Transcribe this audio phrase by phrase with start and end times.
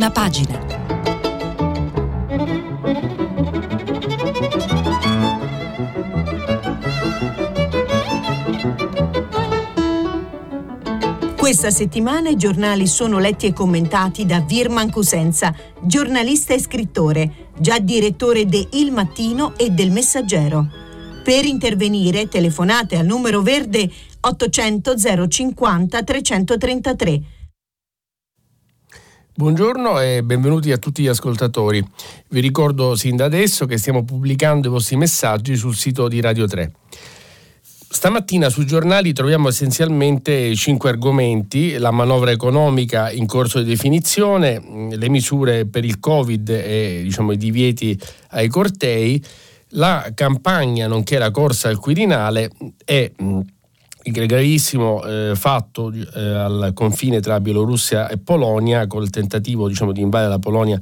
[0.00, 0.58] prima pagina.
[11.36, 17.78] Questa settimana i giornali sono letti e commentati da Virman Cosenza, giornalista e scrittore, già
[17.78, 20.66] direttore de Il Mattino e del Messaggero.
[21.22, 23.90] Per intervenire telefonate al numero verde
[24.20, 24.94] 800
[25.28, 27.22] 050 333.
[29.40, 31.82] Buongiorno e benvenuti a tutti gli ascoltatori.
[32.28, 36.46] Vi ricordo sin da adesso che stiamo pubblicando i vostri messaggi sul sito di Radio
[36.46, 36.70] 3.
[37.88, 45.08] Stamattina sui giornali troviamo essenzialmente cinque argomenti, la manovra economica in corso di definizione, le
[45.08, 47.98] misure per il Covid e diciamo, i divieti
[48.32, 49.24] ai cortei,
[49.68, 52.50] la campagna nonché la corsa al Quirinale
[52.84, 53.14] e
[54.02, 60.00] il gravissimo eh, fatto eh, al confine tra Bielorussia e Polonia col tentativo diciamo, di
[60.00, 60.80] invadere la Polonia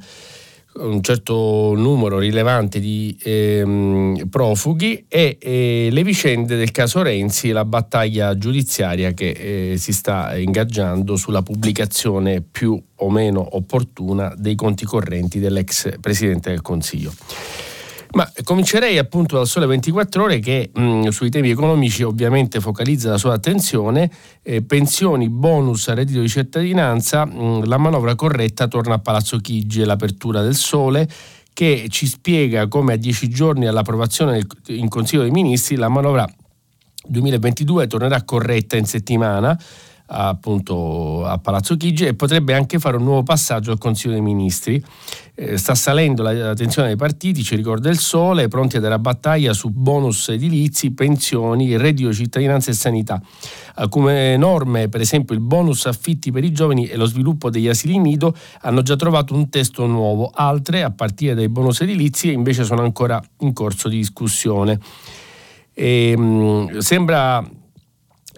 [0.79, 7.65] un certo numero rilevante di ehm, profughi e, e, le vicende del caso Renzi, la
[7.65, 14.85] battaglia giudiziaria che eh, si sta ingaggiando sulla pubblicazione più o meno opportuna dei conti
[14.85, 17.13] correnti dell'ex Presidente del Consiglio.
[18.11, 23.17] Ma comincerei appunto dal Sole 24 Ore che mh, sui temi economici ovviamente focalizza la
[23.17, 24.09] sua attenzione.
[24.41, 30.41] Eh, pensioni, bonus, reddito di cittadinanza, mh, la manovra corretta torna a Palazzo Chigi, l'apertura
[30.41, 31.07] del Sole
[31.53, 36.25] che ci spiega come a dieci giorni dall'approvazione in Consiglio dei Ministri la manovra
[37.05, 39.59] 2022 tornerà corretta in settimana
[40.11, 44.83] appunto a Palazzo Chigi e potrebbe anche fare un nuovo passaggio al Consiglio dei Ministri.
[45.35, 48.99] Eh, sta salendo la, tensione dei partiti, ci ricorda il Sole, pronti a dare a
[48.99, 53.21] battaglia su bonus edilizi, pensioni, reddito cittadinanza e sanità.
[53.75, 57.99] Alcune norme, per esempio il bonus affitti per i giovani e lo sviluppo degli asili
[57.99, 62.81] nido, hanno già trovato un testo nuovo, altre, a partire dai bonus edilizi, invece sono
[62.81, 64.79] ancora in corso di discussione.
[65.73, 67.47] E, ehm, mh, sembra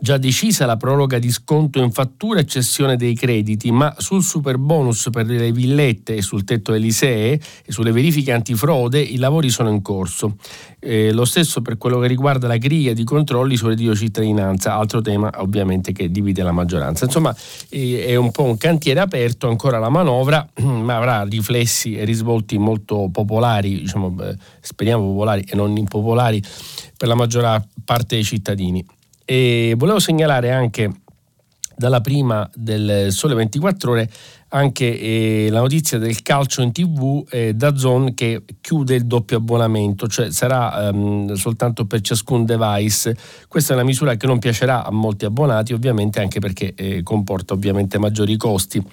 [0.02, 4.58] già decisa la proroga di sconto in fattura e cessione dei crediti, ma sul super
[4.58, 9.70] bonus per le villette e sul tetto Elisee e sulle verifiche antifrode i lavori sono
[9.70, 10.38] in corso.
[10.80, 15.02] Eh, lo stesso per quello che riguarda la griglia di controlli sul reddito cittadinanza, altro
[15.02, 17.06] tema ovviamente che divide la maggioranza.
[17.06, 17.36] Insomma,
[17.70, 22.58] eh, è un po' un cantiere aperto ancora la manovra, ma avrà riflessi e risvolti
[22.58, 24.16] molto popolari, diciamo,
[24.62, 26.42] speriamo popolari e non impopolari
[26.98, 28.84] per la maggior parte dei cittadini.
[29.26, 30.92] E volevo segnalare anche
[31.76, 34.10] dalla prima del Sole 24 Ore
[34.54, 39.38] anche eh, la notizia del calcio in tv eh, da Zone che chiude il doppio
[39.38, 43.16] abbonamento, cioè sarà ehm, soltanto per ciascun device.
[43.48, 47.54] Questa è una misura che non piacerà a molti abbonati, ovviamente anche perché eh, comporta
[47.54, 48.84] ovviamente maggiori costi.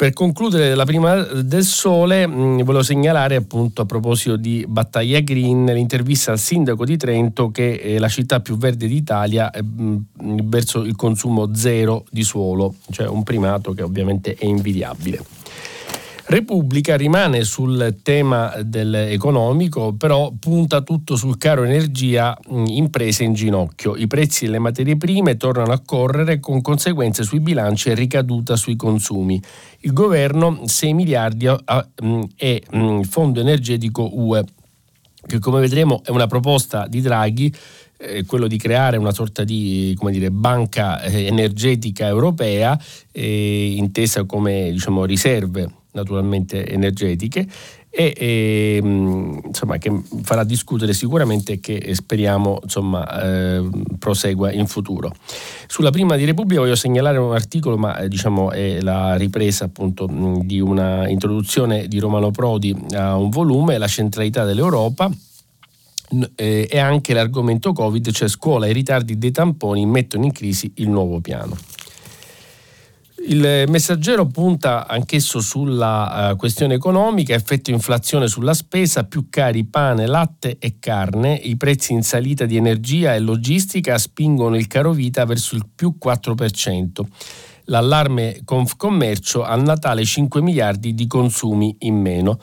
[0.00, 5.20] Per concludere la prima del sole, mh, mm, volevo segnalare appunto a proposito di Battaglia
[5.20, 10.38] Green l'intervista al sindaco di Trento che è la città più verde d'Italia mh, mm,
[10.44, 15.22] verso il consumo zero di suolo, cioè un primato che ovviamente è invidiabile.
[16.30, 23.96] Repubblica rimane sul tema economico, però punta tutto sul caro energia imprese in ginocchio.
[23.96, 28.76] I prezzi delle materie prime tornano a correre con conseguenze sui bilanci e ricaduta sui
[28.76, 29.42] consumi.
[29.80, 31.48] Il governo 6 miliardi
[32.36, 34.44] e il fondo energetico UE,
[35.26, 37.52] che come vedremo è una proposta di Draghi
[37.96, 42.80] eh, quello di creare una sorta di dire, banca eh, energetica europea
[43.10, 47.46] eh, intesa come diciamo, riserve naturalmente energetiche
[47.92, 49.92] e, e insomma, che
[50.22, 53.68] farà discutere sicuramente e che speriamo insomma, eh,
[53.98, 55.12] prosegua in futuro.
[55.66, 60.08] Sulla prima di Repubblica voglio segnalare un articolo, ma eh, diciamo, è la ripresa appunto
[60.42, 65.10] di una introduzione di Romano Prodi a un volume, La centralità dell'Europa
[66.36, 70.88] eh, e anche l'argomento Covid, cioè scuola e ritardi dei tamponi mettono in crisi il
[70.88, 71.56] nuovo piano.
[73.22, 80.06] Il messaggero punta anch'esso sulla uh, questione economica, effetto inflazione sulla spesa, più cari pane,
[80.06, 85.26] latte e carne, i prezzi in salita di energia e logistica spingono il caro vita
[85.26, 87.02] verso il più 4%.
[87.64, 92.40] L'allarme Confcommercio a Natale 5 miliardi di consumi in meno.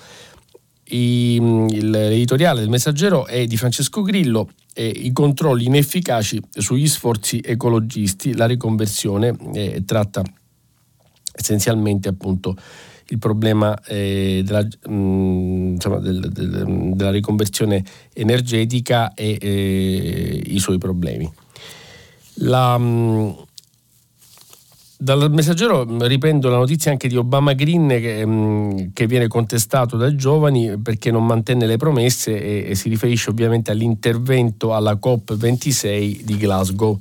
[0.89, 1.39] I,
[1.81, 9.35] l'editoriale del messaggero è di Francesco Grillo i controlli inefficaci sugli sforzi ecologisti, la riconversione
[9.53, 10.21] eh, tratta
[11.37, 12.55] essenzialmente appunto
[13.09, 20.59] il problema eh, della, mh, mm, insomma, del, del, della, riconversione energetica e eh, i
[20.59, 21.31] suoi problemi.
[22.39, 23.29] La, mh, mm,
[24.99, 30.15] Dal messaggero riprendo la notizia anche di Obama Green che, mm, che viene contestato dai
[30.15, 36.37] giovani perché non mantenne le promesse e, e si riferisce ovviamente all'intervento alla COP26 di
[36.37, 36.99] Glasgow.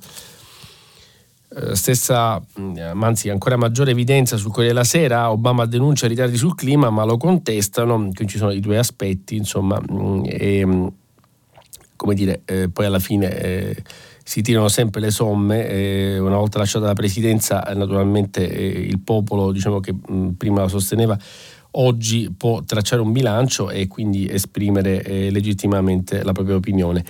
[1.48, 6.54] Eh, stessa, mm, anzi ancora maggiore evidenza sul Corriere della Sera, Obama denuncia ritardi sul
[6.54, 10.92] clima ma lo contestano, qui ci sono i due aspetti, insomma, mm, e,
[11.96, 13.38] come dire, eh, poi alla fine...
[13.38, 13.82] Eh,
[14.28, 19.52] si tirano sempre le somme, eh, una volta lasciata la presidenza naturalmente eh, il popolo
[19.52, 21.16] diciamo che mh, prima la sosteneva
[21.76, 27.04] oggi può tracciare un bilancio e quindi esprimere eh, legittimamente la propria opinione.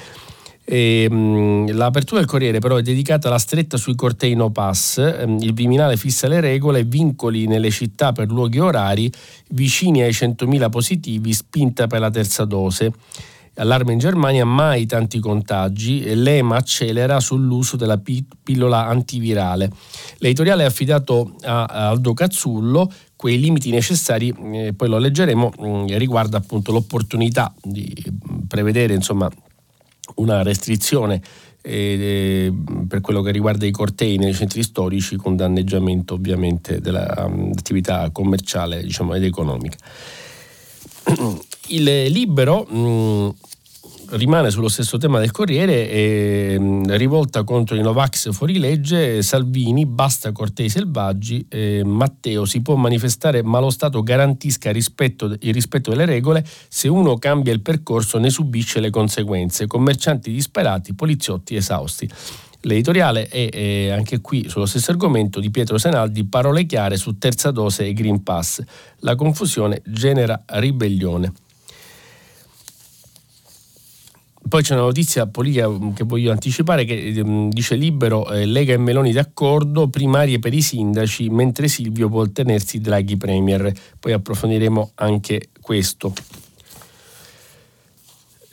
[0.68, 5.38] E, mh, l'apertura del Corriere però è dedicata alla stretta sui cortei no pass, ehm,
[5.40, 9.10] il Viminale fissa le regole, vincoli nelle città per luoghi orari,
[9.50, 12.92] vicini ai 100.000 positivi, spinta per la terza dose.
[13.58, 17.98] Allarme in Germania, mai tanti contagi, l'EMA accelera sull'uso della
[18.42, 19.70] pillola antivirale.
[20.18, 26.36] L'editoriale è affidato a Aldo Cazzullo, quei limiti necessari, eh, poi lo leggeremo, eh, riguarda
[26.36, 27.94] appunto l'opportunità di
[28.46, 29.30] prevedere insomma,
[30.14, 31.20] una restrizione
[31.62, 32.52] eh,
[32.86, 38.82] per quello che riguarda i cortei nei centri storici con danneggiamento ovviamente dell'attività um, commerciale
[38.82, 39.76] diciamo, ed economica.
[41.68, 43.34] Il libero mh,
[44.10, 50.32] rimane sullo stesso tema del Corriere, e, rivolta contro i Novax fuori legge, Salvini, basta
[50.32, 56.04] cortei selvaggi, eh, Matteo si può manifestare ma lo Stato garantisca rispetto, il rispetto delle
[56.04, 62.08] regole, se uno cambia il percorso ne subisce le conseguenze, commercianti disperati, poliziotti esausti.
[62.62, 67.50] L'editoriale è, è, anche qui sullo stesso argomento di Pietro Senaldi, parole chiare su terza
[67.50, 68.62] dose e Green Pass.
[69.00, 71.32] La confusione genera ribellione.
[74.48, 78.72] Poi c'è una notizia politica mm, che voglio anticipare che mm, dice libero eh, Lega
[78.72, 83.72] e Meloni d'accordo, primarie per i sindaci, mentre Silvio può tenersi Draghi Premier.
[83.98, 86.12] Poi approfondiremo anche questo.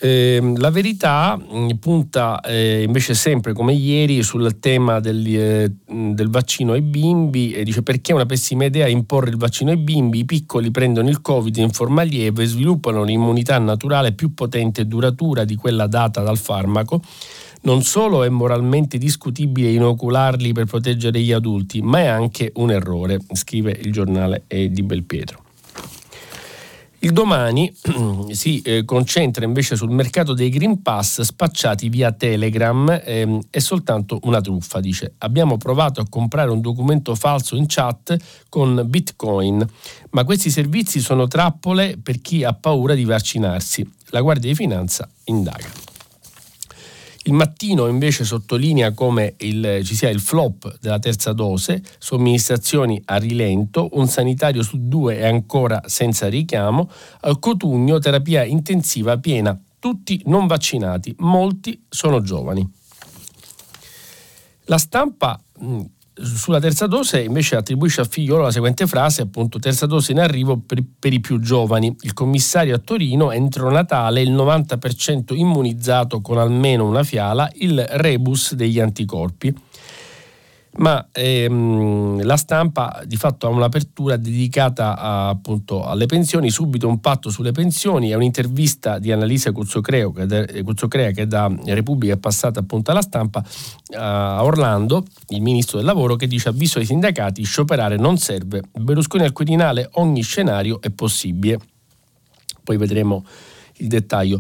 [0.06, 6.30] Eh, la verità mm, punta eh, invece sempre come ieri sul tema del, eh, del,
[6.30, 10.20] vaccino ai bimbi e dice perché è una pessima idea imporre il vaccino ai bimbi,
[10.20, 14.86] i piccoli prendono il covid in forma lieve e sviluppano un'immunità naturale più potente e
[14.88, 17.02] duratura di quella data dal farmaco.
[17.62, 23.22] Non solo è moralmente discutibile inocularli per proteggere gli adulti, ma è anche un errore,
[23.32, 25.43] scrive il giornale di Belpietro.
[27.04, 27.70] Il domani
[28.32, 34.20] si eh, concentra invece sul mercato dei Green Pass spacciati via Telegram, ehm, è soltanto
[34.24, 35.16] una truffa, dice.
[35.18, 38.16] Abbiamo provato a comprare un documento falso in chat
[38.48, 39.68] con Bitcoin,
[40.12, 43.86] ma questi servizi sono trappole per chi ha paura di vaccinarsi.
[44.12, 45.93] La Guardia di Finanza indaga.
[47.26, 53.16] Il mattino invece sottolinea come il, ci sia il flop della terza dose, somministrazioni a
[53.16, 56.90] rilento, un sanitario su due è ancora senza richiamo,
[57.22, 62.70] al Cotugno terapia intensiva piena, tutti non vaccinati, molti sono giovani.
[64.66, 65.42] La stampa
[66.16, 70.58] sulla terza dose invece attribuisce a Figliolo la seguente frase, appunto terza dose in arrivo
[70.58, 71.96] per, per, i più giovani.
[72.02, 78.54] Il commissario a Torino entro Natale il 90% immunizzato con almeno una fiala, il rebus
[78.54, 79.54] degli anticorpi
[80.76, 87.00] ma ehm, la stampa di fatto ha un'apertura dedicata a, appunto alle pensioni, subito un
[87.00, 93.02] patto sulle pensioni, è un'intervista di Annalisa Cuzzocrea che da Repubblica è passata appunto alla
[93.02, 93.44] stampa
[93.96, 99.24] a Orlando, il ministro del lavoro, che dice avviso ai sindacati scioperare non serve, Berlusconi
[99.24, 101.60] al Quirinale ogni scenario è possibile.
[102.64, 103.26] Poi vedremo
[103.78, 104.40] il dettaglio.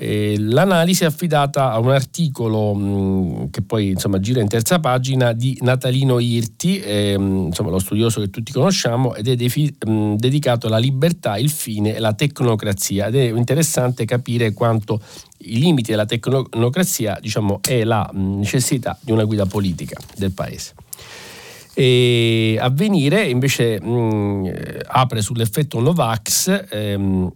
[0.00, 5.32] L'analisi è affidata a un articolo mh, mm, che poi insomma, gira in terza pagina
[5.32, 10.14] di Natalino Irti, eh, insomma, lo studioso che tutti conosciamo, ed è defi- mh, mm,
[10.14, 13.08] dedicato alla libertà, il fine e la tecnocrazia.
[13.08, 15.00] Ed è interessante capire quanto
[15.38, 20.30] i limiti della tecnocrazia diciamo, è la mh, mm, necessità di una guida politica del
[20.30, 20.74] paese.
[21.74, 23.80] E avvenire invece
[24.86, 26.66] apre sull'effetto Novax.
[26.70, 27.32] Ehm,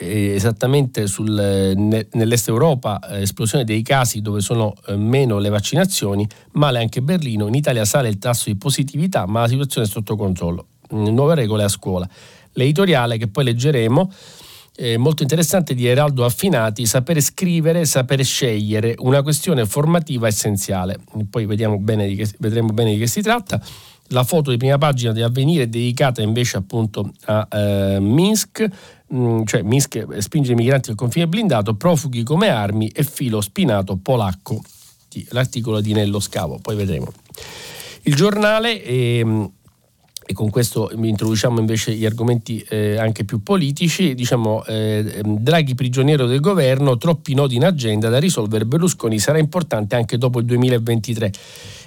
[0.00, 6.78] esattamente sul, nell'est Europa eh, esplosione dei casi dove sono eh, meno le vaccinazioni, male
[6.78, 10.66] anche Berlino, in Italia sale il tasso di positività ma la situazione è sotto controllo,
[10.94, 12.08] mm, nuove regole a scuola.
[12.52, 14.10] L'editoriale che poi leggeremo
[14.74, 20.98] è molto interessante di Eraldo Affinati, sapere scrivere, sapere scegliere, una questione formativa essenziale.
[21.28, 23.60] Poi bene che, vedremo bene di che si tratta.
[24.12, 28.66] La foto di prima pagina di Avvenire è dedicata invece appunto a eh, Minsk,
[29.14, 33.96] mm, cioè Minsk spinge i migranti al confine blindato, profughi come armi e filo spinato
[33.96, 34.62] polacco.
[35.30, 37.12] L'articolo di Nello Scavo, poi vedremo.
[38.02, 38.82] Il giornale...
[38.84, 39.50] Ehm,
[40.30, 46.26] e con questo introduciamo invece gli argomenti eh, anche più politici, diciamo eh, Draghi prigioniero
[46.26, 51.32] del governo, troppi nodi in agenda da risolvere, Berlusconi sarà importante anche dopo il 2023.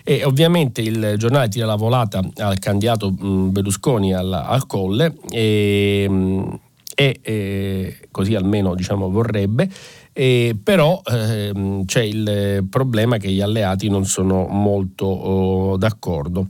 [0.04, 6.06] E ovviamente il giornale tira la volata al candidato mh, Berlusconi al, al Colle e,
[6.10, 6.60] mh,
[6.96, 9.70] e, e, così almeno diciamo, vorrebbe.
[10.12, 16.48] Eh, però ehm, c'è il problema che gli alleati non sono molto oh, d'accordo.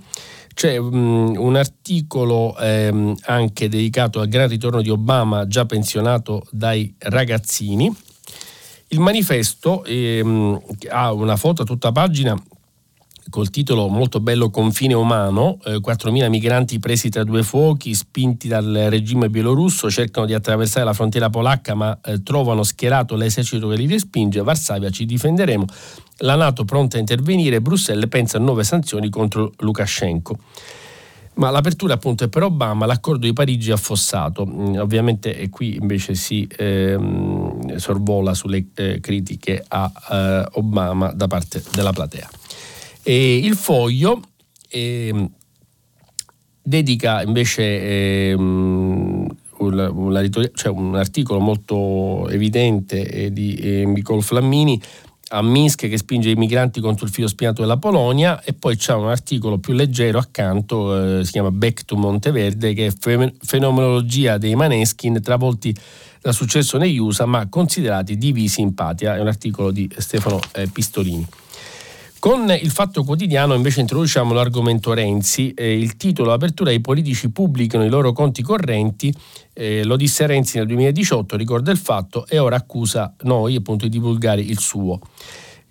[0.53, 6.93] C'è um, un articolo um, anche dedicato al gran ritorno di Obama, già pensionato dai
[7.00, 7.91] ragazzini.
[8.89, 12.39] Il manifesto um, ha una foto a tutta pagina
[13.33, 18.71] col titolo molto bello Confine umano, eh, 4.000 migranti presi tra due fuochi, spinti dal
[18.89, 23.87] regime bielorusso, cercano di attraversare la frontiera polacca ma eh, trovano schierato l'esercito che li
[23.87, 25.65] respinge, Varsavia ci difenderemo,
[26.17, 30.37] la Nato pronta a intervenire, Bruxelles pensa a nuove sanzioni contro Lukashenko.
[31.35, 34.45] Ma l'apertura appunto è per Obama, l'accordo di Parigi è affossato.
[34.45, 41.63] Mm, ovviamente qui invece si ehm, sorvola sulle eh, critiche a eh, Obama da parte
[41.73, 42.29] della platea.
[43.03, 44.22] E il foglio
[44.69, 45.29] eh,
[46.62, 49.27] dedica invece eh, un,
[50.53, 54.81] cioè un, articolo molto evidente di eh, Nicole Flammini
[55.29, 58.93] a Minsk che spinge i migranti contro il filo spinato della Polonia e poi c'è
[58.93, 62.91] un articolo più leggero accanto, eh, si chiama Back to Monteverde, che è
[63.39, 65.75] fenomenologia dei maneskin travolti
[66.22, 70.67] da successo negli USA ma considerati divisi in patria, è un articolo di Stefano eh,
[70.67, 71.27] Pistolini.
[72.23, 77.83] Con il Fatto Quotidiano invece introduciamo l'argomento Renzi, eh, il titolo Apertura i politici pubblicano
[77.83, 79.13] i loro conti correnti,
[79.51, 83.91] eh, lo disse Renzi nel 2018, ricorda il fatto e ora accusa noi appunto di
[83.91, 85.01] divulgare il suo.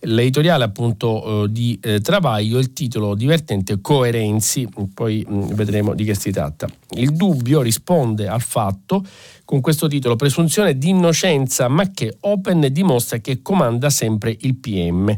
[0.00, 6.04] L'editoriale appunto eh, di eh, Travaglio, il titolo divertente Coerenzi, poi mh, mm, vedremo di
[6.04, 6.68] che si tratta.
[6.96, 9.02] Il dubbio risponde al fatto
[9.46, 15.16] con questo titolo Presunzione di innocenza ma che Open dimostra che comanda sempre il PM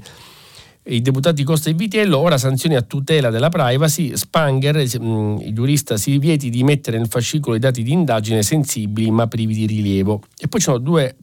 [0.86, 5.96] i deputati Costa e Vitiello, ora sanzioni a tutela della privacy, Spanger, mm, il giurista
[5.96, 10.22] si vieti di mettere nel fascicolo i dati di indagine sensibili ma privi di rilievo.
[10.38, 11.16] E poi ci sono due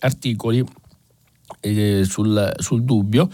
[0.00, 0.64] articoli
[1.60, 3.28] eh, sul, sul dubbio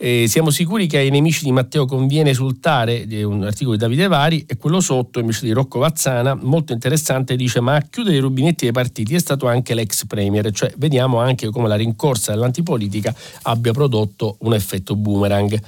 [0.00, 4.06] eh, siamo sicuri che ai nemici di Matteo conviene esultare, è un articolo di Davide
[4.06, 8.20] Vari, e quello sotto invece di Rocco Vazzana, molto interessante, dice ma a chiudere i
[8.20, 13.12] rubinetti dei partiti è stato anche l'ex premier, cioè vediamo anche come la rincorsa dell'antipolitica
[13.42, 15.60] abbia prodotto un effetto boomerang.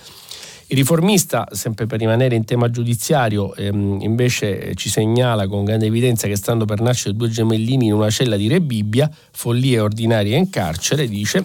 [0.73, 6.29] Il riformista, sempre per rimanere in tema giudiziario, ehm, invece ci segnala con grande evidenza
[6.29, 10.49] che stanno per nascere due gemellini in una cella di Re Bibbia, follie ordinarie in
[10.49, 11.45] carcere, dice,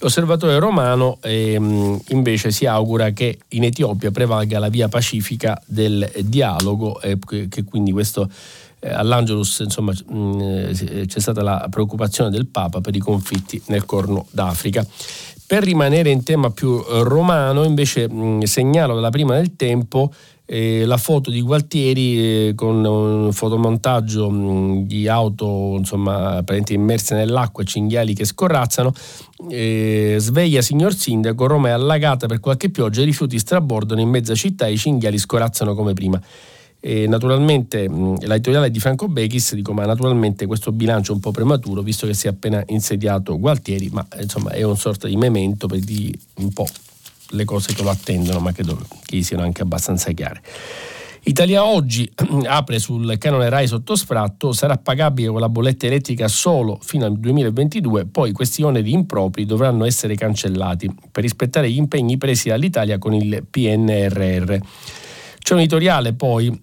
[0.00, 7.00] L'osservatore romano ehm, invece si augura che in Etiopia prevalga la via pacifica del dialogo
[7.00, 8.30] e eh, che quindi questo
[8.78, 13.60] eh, all'Angelus insomma, mh, mm, eh, c'è stata la preoccupazione del Papa per i conflitti
[13.66, 14.86] nel Corno d'Africa.
[15.46, 20.12] Per rimanere in tema più romano, invece, mh, mm, segnalo dalla prima del tempo
[20.50, 27.62] eh, la foto di Gualtieri eh, con un fotomontaggio mh, di auto insomma, immerse nell'acqua
[27.62, 28.94] e cinghiali che scorrazzano.
[29.50, 34.34] Eh, sveglia signor Sindaco, Roma è allagata per qualche pioggia, i rifiuti strabordano in mezza
[34.34, 36.18] città e i cinghiali scorazzano come prima.
[36.80, 41.82] E naturalmente l'editoriale di Franco Bechis dico ma naturalmente questo bilancio è un po' prematuro
[41.82, 45.80] visto che si è appena insediato Gualtieri ma insomma è un sorta di memento per
[45.80, 46.66] di un po'
[47.30, 50.42] le cose che lo attendono, ma credo che siano anche abbastanza chiare.
[51.24, 52.10] Italia Oggi
[52.46, 57.18] apre sul canone RAI sotto sfratto, sarà pagabile con la bolletta elettrica solo fino al
[57.18, 63.12] 2022, poi questi oneri impropri dovranno essere cancellati per rispettare gli impegni presi dall'Italia con
[63.12, 64.56] il PNRR.
[65.38, 66.62] C'è un editoriale poi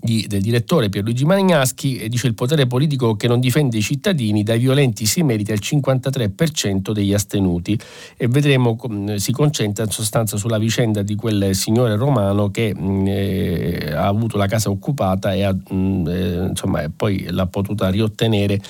[0.00, 5.06] del direttore Pierluigi Magnaschi dice il potere politico che non difende i cittadini dai violenti
[5.06, 7.78] si merita il 53% degli astenuti.
[8.16, 8.76] E vedremo
[9.16, 14.36] si concentra in sostanza sulla vicenda di quel signore romano che mh, eh, ha avuto
[14.36, 18.60] la casa occupata e ha, mh, eh, insomma, poi l'ha potuta riottenere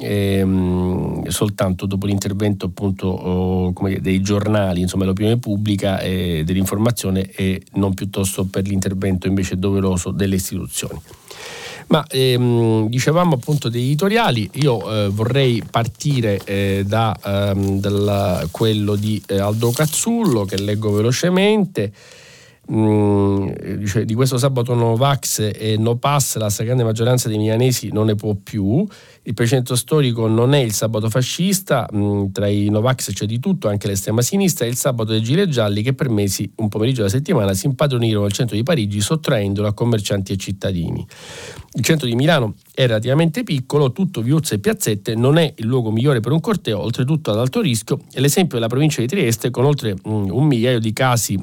[0.00, 7.62] ehm, soltanto dopo l'intervento appunto oh, dire, dei giornali, insomma dell'opinione pubblica e dell'informazione e
[7.74, 11.00] non piuttosto per l'intervento invece doveroso delle istituzioni.
[11.86, 18.96] Ma ehm, dicevamo appunto degli editoriali, io eh, vorrei partire eh, da ehm, dalla, quello
[18.96, 21.92] di eh, Aldo Cazzullo che leggo velocemente.
[22.72, 23.48] mm,
[24.04, 28.34] di questo sabato Novax e No Pass la stragrande maggioranza dei milanesi non ne può
[28.34, 28.86] più.
[29.26, 33.38] Il precedente storico non è il sabato fascista, mh, mm, tra i Novax c'è di
[33.38, 36.98] tutto, anche l'estrema sinistra, è il sabato dei gilet gialli che per mesi, un pomeriggio
[36.98, 41.06] della settimana, si impadronirono al centro di Parigi sottraendolo a commercianti e cittadini.
[41.72, 45.90] Il centro di Milano è relativamente piccolo, tutto viuzze e piazzette, non è il luogo
[45.90, 49.64] migliore per un corteo, oltretutto ad alto rischio, e l'esempio della provincia di Trieste con
[49.64, 51.42] oltre mh, mm, un migliaio di casi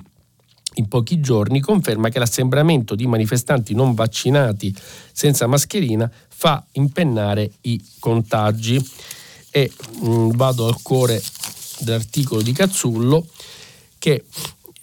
[0.76, 4.74] in pochi giorni conferma che l'assembramento di manifestanti non vaccinati
[5.12, 8.84] senza mascherina fa impennare i contagi.
[9.50, 11.22] E mh, mm, vado al cuore
[11.80, 13.28] dell'articolo di Cazzullo
[13.98, 14.24] che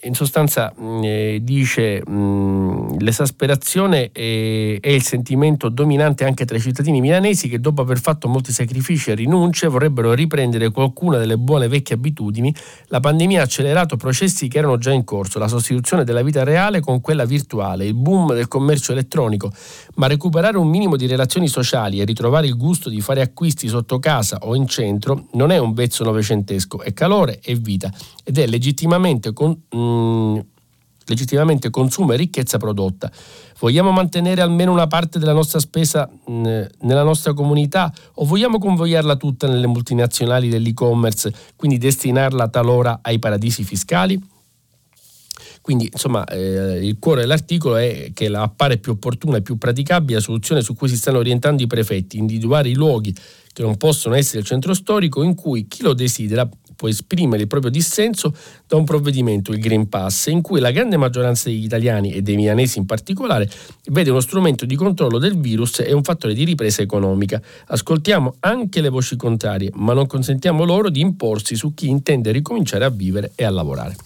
[0.03, 6.55] in sostanza mm, eh, dice mh, mm, l'esasperazione è, è, il sentimento dominante anche tra
[6.55, 11.37] i cittadini milanesi che dopo aver fatto molti sacrifici e rinunce vorrebbero riprendere qualcuna delle
[11.37, 12.53] buone vecchie abitudini.
[12.87, 16.79] La pandemia ha accelerato processi che erano già in corso, la sostituzione della vita reale
[16.79, 19.51] con quella virtuale, il boom del commercio elettronico,
[19.95, 23.99] ma recuperare un minimo di relazioni sociali e ritrovare il gusto di fare acquisti sotto
[23.99, 27.91] casa o in centro non è un vezzo novecentesco, è calore e vita
[28.29, 30.39] ed è legittimamente con, mh, mm,
[31.07, 33.11] legittimamente consumo e ricchezza prodotta.
[33.57, 38.59] Vogliamo mantenere almeno una parte della nostra spesa mh, mm, nella nostra comunità o vogliamo
[38.59, 44.21] convogliarla tutta nelle multinazionali dell'e-commerce, quindi destinarla talora ai paradisi fiscali?
[45.61, 50.23] Quindi, insomma, eh, il cuore dell'articolo è che appare più opportuna e più praticabile la
[50.23, 53.13] soluzione su cui si stanno orientando i prefetti, individuare i luoghi
[53.51, 56.47] che non possono essere il centro storico in cui chi lo desidera
[56.79, 58.33] può esprimere il proprio dissenso
[58.65, 62.37] da un provvedimento, il Green Pass, in cui la grande maggioranza degli italiani e dei
[62.37, 63.49] milanesi in particolare
[63.87, 67.41] vede uno strumento di controllo del virus e un fattore di ripresa economica.
[67.67, 72.85] Ascoltiamo anche le voci contrarie, ma non consentiamo loro di imporsi su chi intende ricominciare
[72.85, 73.97] a vivere e a lavorare.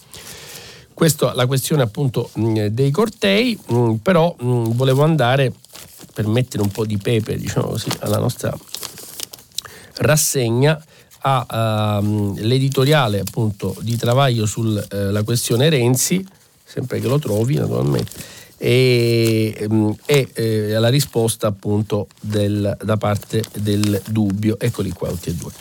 [0.95, 3.55] Questa è la questione appunto dei cortei,
[4.01, 5.53] però volevo andare
[6.11, 8.57] per mettere un po' di pepe diciamo così, alla nostra
[9.97, 10.83] rassegna
[11.25, 16.25] ha um, l'editoriale appunto di Travaglio sulla uh, questione Renzi,
[16.63, 18.11] sempre che lo trovi naturalmente,
[18.65, 24.57] e, um, e eh, la risposta appunto del, da parte del dubbio.
[24.57, 25.51] Eccoli qua tutti e due.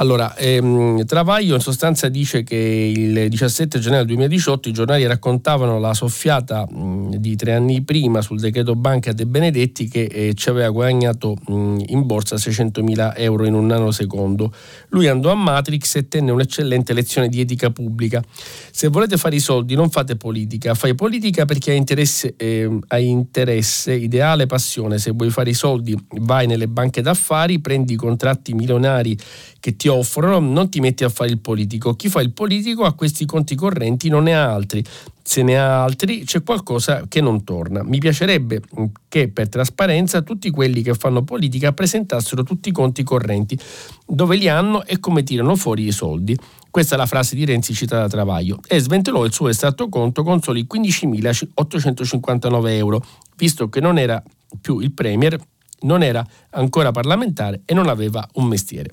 [0.00, 5.92] Allora, ehm, Travaglio in sostanza dice che il 17 gennaio 2018 i giornali raccontavano la
[5.92, 10.68] soffiata mh, di tre anni prima sul decreto banca De Benedetti che eh, ci aveva
[10.68, 14.52] guadagnato mh, in borsa 600.000 euro in un nanosecondo.
[14.90, 18.22] Lui andò a Matrix e tenne un'eccellente lezione di etica pubblica.
[18.70, 23.08] Se volete fare i soldi non fate politica, fai politica perché hai interesse, eh, hai
[23.08, 24.98] interesse ideale, passione.
[24.98, 29.16] Se vuoi fare i soldi vai nelle banche d'affari, prendi i contratti milionari
[29.60, 31.94] che ti offrono, non ti metti a fare il politico.
[31.94, 34.84] Chi fa il politico ha questi conti correnti, non ne ha altri.
[35.22, 37.82] Se ne ha altri c'è qualcosa che non torna.
[37.82, 38.62] Mi piacerebbe
[39.08, 43.58] che per trasparenza tutti quelli che fanno politica presentassero tutti i conti correnti,
[44.06, 46.36] dove li hanno e come tirano fuori i soldi.
[46.78, 50.22] Questa è la frase di Renzi citata da Travaglio e sventolò il suo estratto conto
[50.22, 54.22] con soli 15.859 euro, visto che non era
[54.60, 55.36] più il Premier,
[55.80, 58.90] non era ancora parlamentare e non aveva un mestiere.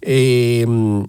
[0.00, 1.08] E, ehm,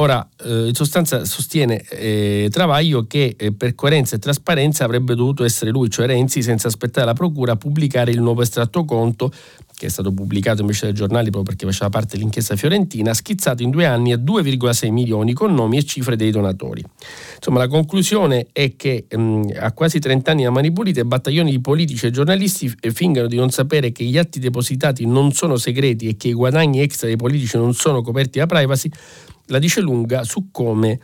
[0.00, 5.42] Ora, eh, in sostanza sostiene eh, Travaglio che eh, per coerenza e trasparenza avrebbe dovuto
[5.42, 9.32] essere lui, cioè Renzi, senza aspettare la procura, a pubblicare il nuovo estratto conto,
[9.78, 13.70] che è stato pubblicato invece dai giornali proprio perché faceva parte dell'inchiesta fiorentina, schizzato in
[13.70, 16.84] due anni a 2,6 milioni con nomi e cifre dei donatori.
[17.36, 21.60] Insomma, la conclusione è che mh, a quasi 30 anni a mani pulite, battaglioni di
[21.60, 26.08] politici e giornalisti eh, fingano di non sapere che gli atti depositati non sono segreti
[26.08, 28.90] e che i guadagni extra dei politici non sono coperti da privacy,
[29.46, 30.98] la dice lunga su come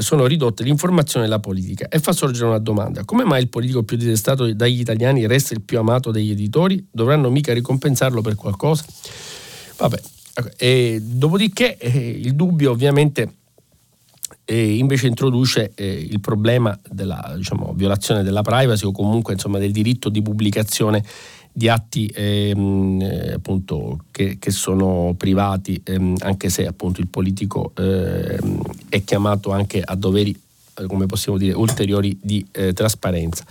[0.00, 3.04] sono ridotte l'informazione e la politica e fa sorgere una domanda.
[3.04, 6.86] Come mai il politico più detestato dagli italiani resta il più amato degli editori?
[6.90, 8.84] Dovranno mica ricompensarlo per qualcosa?
[9.76, 10.00] Vabbè,
[10.56, 13.34] e dopodiché eh, il dubbio ovviamente
[14.44, 19.72] eh, invece introduce eh, il problema della diciamo, violazione della privacy o comunque insomma, del
[19.72, 21.04] diritto di pubblicazione
[21.58, 27.72] di atti ehm, eh, appunto, che, che, sono privati, ehm, anche se appunto il politico
[27.74, 30.30] ehm, è chiamato anche a doveri,
[30.78, 33.44] eh, come possiamo dire, ulteriori di eh, trasparenza.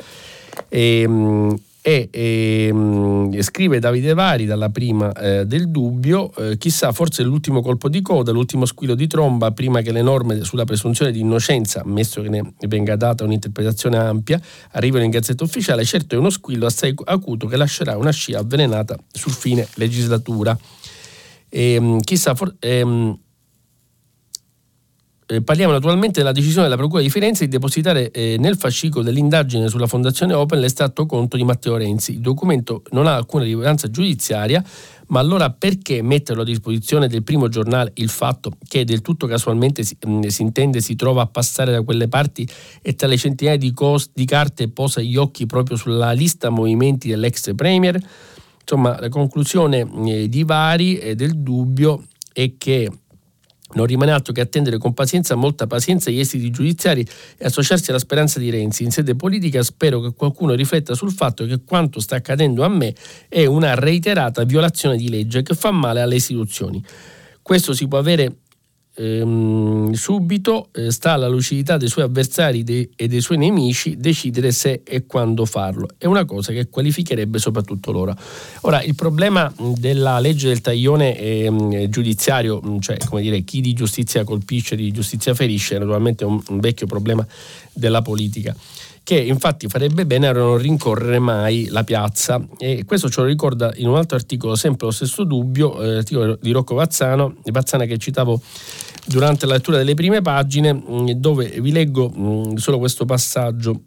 [0.70, 6.91] E, ehm, e, e mh, scrive Davide Vari dalla prima eh, del dubbio, eh, chissà
[6.91, 11.13] forse l'ultimo colpo di coda, l'ultimo squillo di tromba prima che le norme sulla presunzione
[11.13, 14.38] di innocenza, ammesso che ne venga data un'interpretazione ampia,
[14.71, 18.97] arrivino in gazzetta ufficiale, certo è uno squillo assai acuto che lascerà una scia avvelenata
[19.10, 20.60] sul fine legislatura.
[21.47, 23.17] E, mh, chissà for- ehm,
[25.30, 29.68] eh, parliamo naturalmente della decisione della Procura di Firenze di depositare eh, nel fascicolo dell'indagine
[29.68, 32.13] sulla Fondazione Open l'estratto conto di Matteo Renzi.
[32.13, 34.63] Il documento non ha alcuna rilevanza giudiziaria,
[35.08, 39.84] ma allora perché metterlo a disposizione del primo giornale il fatto che del tutto casualmente
[39.84, 42.48] si, mh, mm, si intende si trova a passare da quelle parti
[42.82, 47.10] e tra le centinaia di, cos- di carte posa gli occhi proprio sulla lista movimenti
[47.10, 48.00] dell'ex Premier?
[48.62, 52.90] Insomma, la conclusione eh, di vari e del dubbio è che
[53.73, 57.06] non rimane altro che attendere con pazienza, molta pazienza, gli esiti giudiziari
[57.38, 58.84] e associarsi alla speranza di Renzi.
[58.84, 62.95] In sede politica spero che qualcuno rifletta sul fatto che quanto sta accadendo a me
[63.27, 66.84] è una reiterata violazione di legge che fa male alle istituzioni.
[67.41, 68.38] Questo si può avere
[68.97, 74.51] ehm, subito eh, sta alla lucidità dei suoi avversari de- e dei suoi nemici decidere
[74.51, 75.88] se e quando farlo.
[75.97, 78.15] È una cosa che qualificherebbe soprattutto loro.
[78.62, 84.23] Ora, il problema della legge del taglione eh, giudiziario, cioè come dire, chi di giustizia
[84.23, 87.25] colpisce, di giustizia ferisce, è naturalmente un, un vecchio problema
[87.73, 88.55] della politica
[89.08, 93.72] che infatti farebbe bene a non rincorrere mai la piazza e questo ce lo ricorda
[93.78, 97.98] in un altro articolo, sempre lo stesso dubbio, eh, l'articolo di Rocco Vazzano, Vazzana che
[97.98, 98.41] citavo
[99.06, 103.84] durante la lettura delle prime pagine, mm, dove vi leggo mm, solo questo passaggio.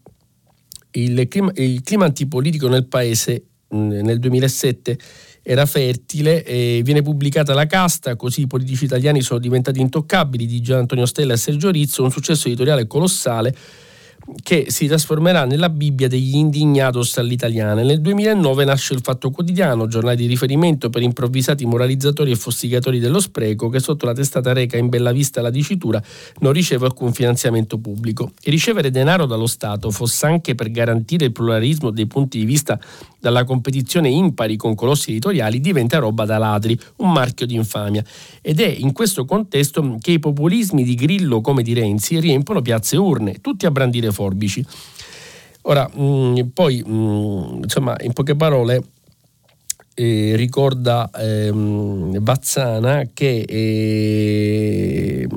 [0.92, 4.98] Il clima, il clima antipolitico nel paese mm, nel 2007
[5.42, 10.78] era fertile, viene pubblicata La Casta, così i politici italiani sono diventati intoccabili di Gian
[10.78, 13.54] Antonio Stella e Sergio Rizzo, un successo editoriale colossale
[14.42, 17.82] che si trasformerà nella Bibbia degli indignados all'italiana.
[17.82, 23.20] Nel 2009 nasce il Fatto Quotidiano, giornale di riferimento per improvvisati moralizzatori e fustigatori dello
[23.20, 26.02] spreco, che sotto la testata reca in bella vista la dicitura
[26.40, 28.32] non riceve alcun finanziamento pubblico.
[28.42, 32.78] E ricevere denaro dallo Stato, fosse anche per garantire il pluralismo dei punti di vista
[33.20, 38.02] dalla competizione impari con colossi editoriali, diventa roba da ladri, un marchio di infamia.
[38.40, 42.96] Ed è in questo contesto che i populismi di Grillo come di Renzi riempiono piazze
[42.96, 44.64] urne, tutti a brandire forbici.
[45.62, 48.82] Ora, mh, mm, poi, mh, mm, insomma, in poche parole,
[49.94, 55.28] eh, ricorda ehm, Bazzana che eh,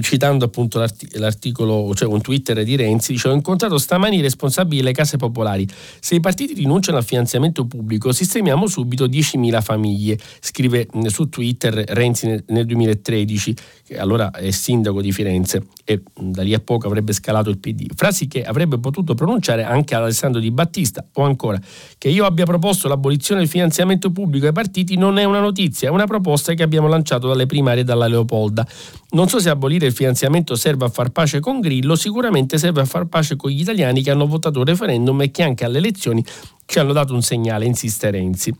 [0.00, 4.80] citando appunto l'artic- l'articolo, cioè un Twitter di Renzi, dice ho incontrato stamani i responsabili
[4.80, 5.66] delle case popolari.
[6.00, 12.26] Se i partiti rinunciano al finanziamento pubblico, sistemiamo subito 10.000 famiglie, scrive su Twitter Renzi
[12.26, 13.54] nel, nel 2013,
[13.86, 17.86] che allora è sindaco di Firenze e da lì a poco avrebbe scalato il PD.
[17.94, 21.60] Frasi che avrebbe potuto pronunciare anche Alessandro Di Battista o ancora
[21.98, 25.90] che io abbia proposto l'abolizione del finanziamento pubblico ai partiti non è una notizia, è
[25.90, 28.66] una proposta che abbiamo lanciato dalle primarie dalla Leopolda.
[29.10, 32.84] Non so se abolire il finanziamento serve a far pace con Grillo, sicuramente serve a
[32.84, 36.24] far pace con gli italiani che hanno votato il referendum e che anche alle elezioni
[36.64, 38.54] ci hanno dato un segnale, insiste Renzi.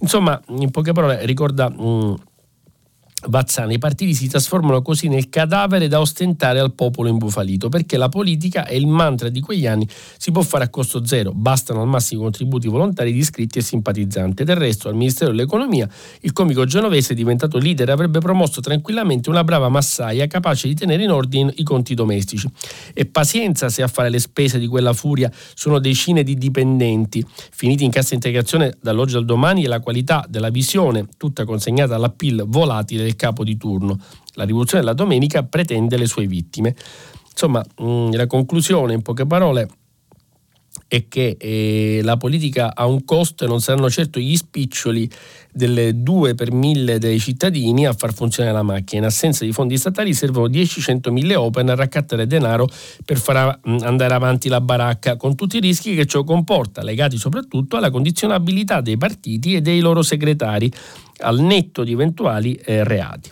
[0.00, 1.68] Insomma, in poche parole, ricorda...
[1.70, 2.14] Mh,
[3.26, 8.08] Bazzana, i partiti si trasformano così nel cadavere da ostentare al popolo imbufalito, perché la
[8.08, 11.88] politica è il mantra di quegli anni, si può fare a costo zero, bastano al
[11.88, 14.44] massimo contributi volontari di iscritti e simpatizzanti.
[14.44, 15.88] Del resto, al Ministero dell'Economia,
[16.20, 21.10] il comico genovese diventato leader avrebbe promosso tranquillamente una brava massaia capace di tenere in
[21.10, 22.48] ordine i conti domestici.
[22.92, 27.84] E pazienza se a fare le spese di quella furia sono decine di dipendenti, finiti
[27.84, 32.44] in cassa integrazione dall'oggi al domani e la qualità della visione, tutta consegnata alla PIL
[32.46, 33.98] volatile del capo di turno.
[34.34, 36.74] La rivoluzione della domenica pretende le sue vittime.
[37.30, 39.68] Insomma, mm, la conclusione, in poche parole,
[40.88, 45.10] è che eh, la politica ha un costo e non saranno certo gli spiccioli
[45.52, 49.02] delle 2 per 1000 dei cittadini a far funzionare la macchina.
[49.02, 52.68] In assenza di fondi statali servono 10-100 mille open a raccattare denaro
[53.04, 57.16] per far mm, andare avanti la baracca, con tutti i rischi che ciò comporta, legati
[57.16, 60.70] soprattutto alla condizionabilità dei partiti e dei loro segretari,
[61.18, 63.30] al netto di eventuali eh, reati.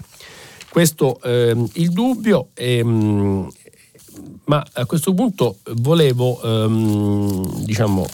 [0.69, 2.49] Questo eh, il dubbio.
[2.55, 3.51] Ehm,
[4.45, 8.07] ma a questo punto volevo, ehm, diciamo,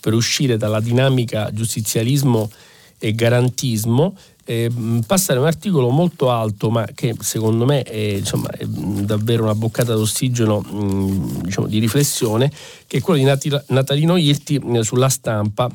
[0.00, 2.50] per uscire dalla dinamica giustizialismo
[2.98, 4.70] e garantismo, eh,
[5.06, 9.94] passare un articolo molto alto, ma che secondo me è, insomma, è davvero una boccata
[9.94, 12.50] d'ossigeno mh, diciamo, di riflessione,
[12.86, 15.70] che è quello di Natalino Irti sulla stampa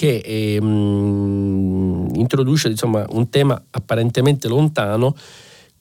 [0.00, 5.14] che eh, mh, introduce insomma, un tema apparentemente lontano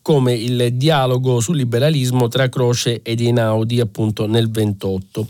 [0.02, 5.26] come il dialogo sul liberalismo tra Croce ed Einaudi appunto nel 28.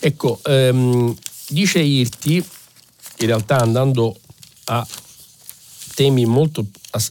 [0.00, 1.14] Ecco, ehm,
[1.50, 2.34] dice Irti,
[3.18, 4.16] in realtà andando
[4.64, 4.84] a
[5.94, 6.66] temi molto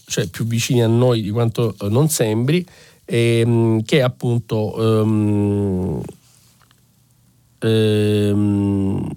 [0.08, 2.68] cioè, più vicini a noi di quanto eh, non sembri,
[3.06, 6.02] ehm, che appunto ehm,
[7.60, 9.16] ehm,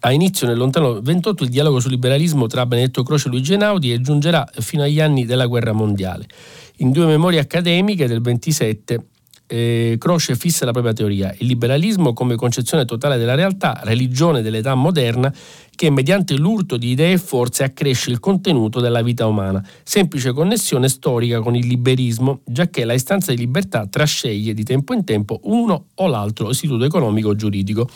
[0.00, 3.92] Ha inizio nel lontano 28 il dialogo sul liberalismo tra Benedetto Croce e Luigi Einaudi
[3.92, 6.26] e giungerà fino agli anni della guerra mondiale.
[6.76, 9.06] In due memorie accademiche del 27
[9.48, 14.74] eh, Croce fissa la propria teoria, il liberalismo come concezione totale della realtà, religione dell'età
[14.74, 15.32] moderna,
[15.78, 20.88] che mediante l'urto di idee e forze accresce il contenuto della vita umana, semplice connessione
[20.88, 25.84] storica con il liberismo, giacché la istanza di libertà trasceglie di tempo in tempo uno
[25.94, 27.88] o l'altro istituto economico o giuridico.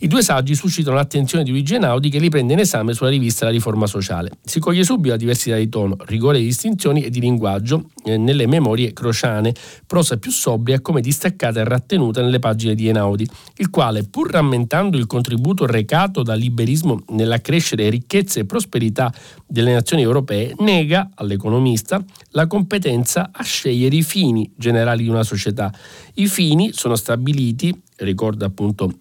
[0.00, 3.46] I due saggi suscitano l'attenzione di Luigi Einaudi che li prende in esame sulla rivista
[3.46, 4.32] La riforma sociale.
[4.42, 8.46] Si coglie subito la diversità di tono, rigore di distinzioni e di linguaggio eh, nelle
[8.46, 9.54] memorie crociane,
[9.86, 14.98] prosa più sobria come distaccata e rattenuta nelle pagine di Einaudi, il quale, pur rammentando
[14.98, 19.12] il contributo recato dal liberismo nell'accrescere ricchezza e prosperità
[19.46, 25.72] delle nazioni europee, nega all'economista la competenza a scegliere i fini generali di una società.
[26.14, 28.92] I fini sono stabiliti, ricorda appunto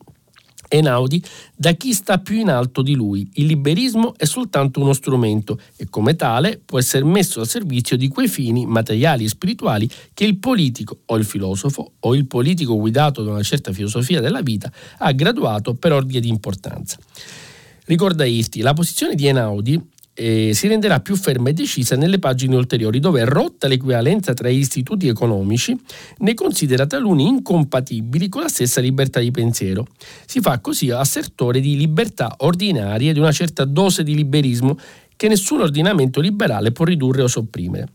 [0.74, 1.24] Einaudi
[1.56, 3.30] da chi sta più in alto di lui.
[3.34, 8.08] Il liberismo è soltanto uno strumento e come tale può essere messo al servizio di
[8.08, 13.24] quei fini materiali e spirituali che il politico o il filosofo o il politico guidato
[13.24, 16.98] da una certa filosofia della vita ha graduato per ordine di importanza.
[17.86, 19.82] Ricorda Irti, la posizione di Einaudi
[20.16, 25.08] eh, si renderà più ferma e decisa nelle pagine ulteriori, dove, rotta l'equivalenza tra istituti
[25.08, 25.76] economici,
[26.20, 29.88] ne considera taluni incompatibili con la stessa libertà di pensiero.
[30.26, 34.78] Si fa così assertore di libertà ordinarie e di una certa dose di liberismo
[35.16, 37.88] che nessun ordinamento liberale può ridurre o sopprimere.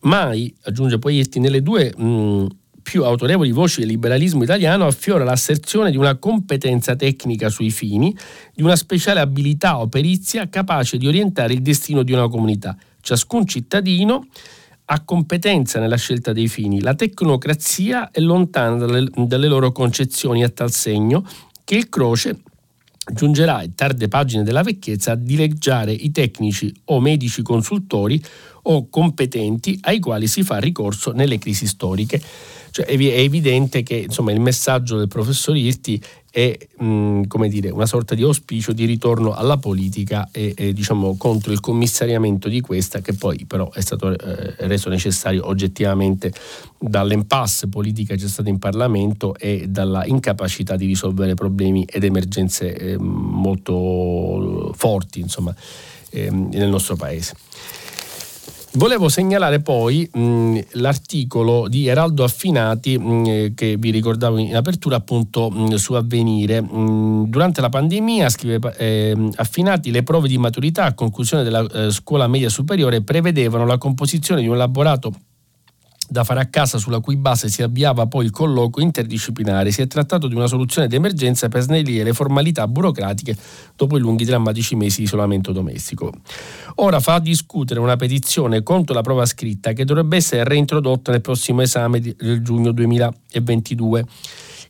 [0.00, 2.46] Mai, aggiunge Poietti, nelle due mh,
[2.82, 8.14] più autorevoli voci del liberalismo italiano affiora l'asserzione di una competenza tecnica sui fini,
[8.54, 12.76] di una speciale abilità o perizia capace di orientare il destino di una comunità.
[13.00, 14.26] Ciascun cittadino
[14.86, 16.80] ha competenza nella scelta dei fini.
[16.80, 21.24] La tecnocrazia è lontana dalle, loro concezioni a tal segno
[21.64, 22.40] che il Croce
[23.10, 28.22] giungerà in tarde pagine della vecchiezza a dileggiare i tecnici o medici consultori
[28.64, 32.20] o competenti ai quali si fa ricorso nelle crisi storiche.
[32.70, 36.00] Cioè è, evidente che insomma, il messaggio del professor Irti
[36.32, 41.16] è mh, come dire, una sorta di auspicio di ritorno alla politica e, e diciamo,
[41.18, 46.32] contro il commissariamento di questa che poi però è stato eh, reso necessario oggettivamente
[46.78, 52.74] dall'impasse politica che c'è stata in Parlamento e dalla incapacità di risolvere problemi ed emergenze
[52.74, 55.54] eh, molto forti insomma,
[56.10, 57.34] eh, nel nostro paese.
[58.74, 65.50] Volevo segnalare poi mh, l'articolo di Eraldo Affinati mh, che vi ricordavo in apertura appunto
[65.50, 66.62] mh, su Avvenire.
[66.62, 72.26] durante la pandemia, scrive eh, Affinati, le prove di maturità a conclusione della eh, scuola
[72.26, 75.12] media superiore prevedevano la composizione di un elaborato
[76.12, 79.72] da fare a casa sulla cui base si avviava poi il colloquio interdisciplinare.
[79.72, 83.34] Si è trattato di una soluzione d'emergenza per snellire le formalità burocratiche
[83.74, 86.12] dopo i lunghi drammatici mesi di isolamento domestico.
[86.76, 91.62] Ora fa discutere una petizione contro la prova scritta che dovrebbe essere reintrodotta nel prossimo
[91.62, 94.06] esame del giugno 2022.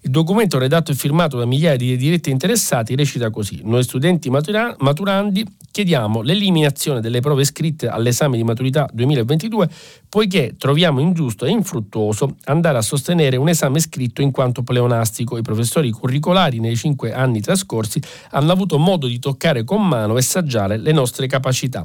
[0.04, 4.74] Il documento redatto e firmato da migliaia di diretti interessati recita così: Noi studenti matura-
[4.80, 9.68] maturandi chiediamo l'eliminazione delle prove scritte all'esame di maturità 2022
[10.08, 15.38] poiché troviamo ingiusto e infruttuoso andare a sostenere un esame scritto in quanto pleonastico.
[15.38, 20.22] I professori curricolari nei cinque anni trascorsi hanno avuto modo di toccare con mano e
[20.22, 21.84] saggiare le nostre capacità.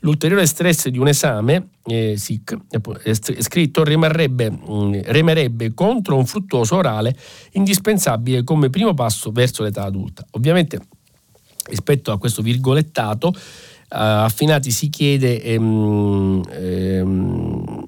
[0.00, 6.26] L'ulteriore stress di un esame eh, SIC, eh, scritto rimarrebbe, mh, mm, remerebbe contro un
[6.26, 7.16] fruttuoso orale
[7.52, 10.24] indispensabile come primo passo verso l'età adulta.
[10.32, 10.80] Ovviamente
[11.66, 13.32] rispetto a questo virgolettato,
[13.90, 17.84] Uh, Affinati si chiede ehm, ehm,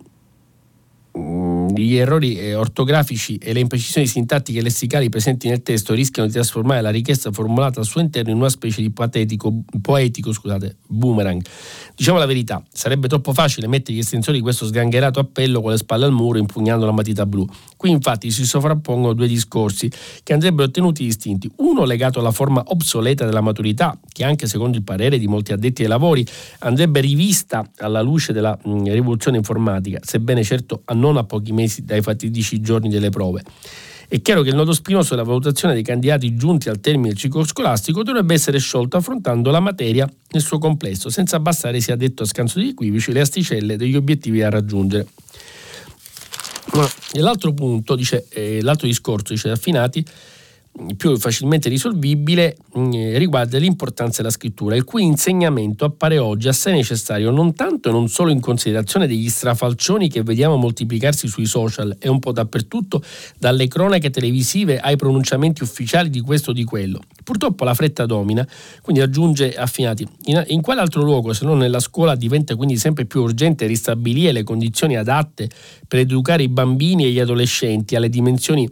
[1.74, 6.80] gli errori eh, ortografici e le imprecisioni sintattiche lessicali presenti nel testo rischiano di trasformare
[6.80, 11.42] la richiesta formulata al suo interno in una specie di patetico, poetico scusate, boomerang.
[11.94, 15.76] Diciamo la verità, sarebbe troppo facile mettere gli estensori di questo sgangherato appello con le
[15.76, 17.46] spalle al muro impugnando la matita blu.
[17.80, 19.90] Qui infatti si sovrappongono due discorsi
[20.22, 21.50] che andrebbero tenuti distinti.
[21.56, 25.80] Uno legato alla forma obsoleta della maturità, che anche secondo il parere di molti addetti
[25.80, 26.22] ai lavori
[26.58, 32.02] andrebbe rivista alla luce della mh, rivoluzione informatica, sebbene certo non a pochi mesi dai
[32.02, 33.44] fatidici giorni delle prove.
[34.08, 37.44] È chiaro che il nodo spinoso della valutazione dei candidati giunti al termine del ciclo
[37.44, 42.26] scolastico dovrebbe essere sciolto affrontando la materia nel suo complesso, senza abbassare, sia detto a
[42.26, 45.06] scanso di equivoci, le asticelle degli obiettivi da raggiungere.
[47.12, 50.04] E l'altro punto, dice, eh, l'altro discorso, dice Affinati,
[50.96, 57.30] più facilmente risolvibile eh, riguarda l'importanza della scrittura, il cui insegnamento appare oggi assai necessario
[57.30, 62.08] non tanto e non solo in considerazione degli strafalcioni che vediamo moltiplicarsi sui social e
[62.08, 63.02] un po' dappertutto,
[63.38, 67.00] dalle cronache televisive ai pronunciamenti ufficiali di questo o di quello.
[67.22, 68.46] Purtroppo la fretta domina,
[68.80, 70.06] quindi aggiunge affinati.
[70.26, 74.32] In, in quale altro luogo se non nella scuola diventa quindi sempre più urgente ristabilire
[74.32, 75.48] le condizioni adatte
[75.86, 78.68] per educare i bambini e gli adolescenti alle dimensioni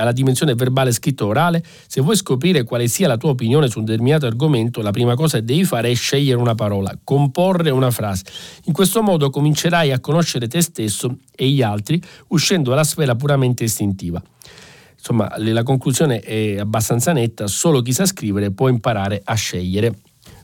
[0.00, 3.84] alla dimensione verbale scritto orale, se vuoi scoprire quale sia la tua opinione su un
[3.84, 8.24] determinato argomento, la prima cosa che devi fare è scegliere una parola, comporre una frase.
[8.64, 13.64] In questo modo comincerai a conoscere te stesso e gli altri uscendo dalla sfera puramente
[13.64, 14.22] istintiva.
[14.96, 19.98] Insomma, la conclusione è abbastanza netta, solo chi sa scrivere può imparare a scegliere.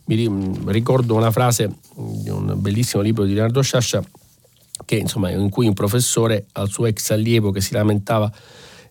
[0.06, 0.30] Mi
[0.66, 4.02] ricordo una frase di un bellissimo libro di Leonardo Sciascia
[4.84, 8.30] che, insomma, in cui un professore al suo ex allievo che si lamentava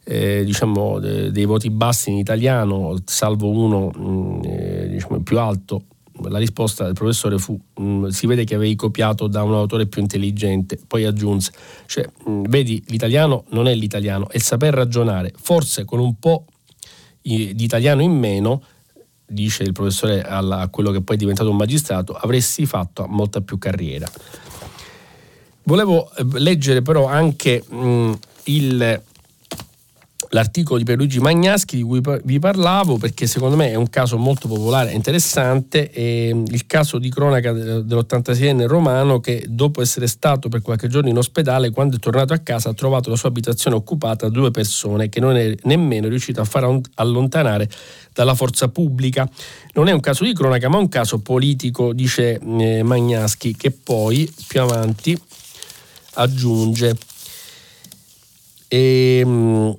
[0.07, 5.39] eh, diciamo, de, dei voti bassi in italiano, salvo uno mh, mm, eh, diciamo, più
[5.39, 5.81] alto,
[6.29, 9.87] la risposta del professore fu mh, mm, si vede che avevi copiato da un autore
[9.87, 11.51] più intelligente, poi aggiunse,
[11.87, 16.19] cioè, mh, mm, vedi l'italiano non è l'italiano, è il saper ragionare, forse con un
[16.19, 16.45] po'
[17.21, 18.61] di italiano in meno,
[19.25, 23.41] dice il professore alla, a quello che poi è diventato un magistrato, avresti fatto molta
[23.41, 24.07] più carriera.
[25.63, 27.63] Volevo eh, leggere però anche
[28.43, 29.01] il
[30.29, 34.47] l'articolo di Pierluigi Magnaschi di cui vi parlavo perché secondo me è un caso molto
[34.47, 40.61] popolare e interessante, è il caso di cronaca dell'86enne romano che dopo essere stato per
[40.61, 44.27] qualche giorno in ospedale, quando è tornato a casa ha trovato la sua abitazione occupata
[44.27, 47.69] da due persone che non è nemmeno riuscito a far allontanare
[48.13, 49.29] dalla forza pubblica.
[49.73, 54.31] Non è un caso di cronaca ma un caso politico, dice eh, Magnaschi, che poi
[54.47, 55.19] più avanti
[56.15, 56.95] aggiunge.
[58.67, 59.77] E, ehm,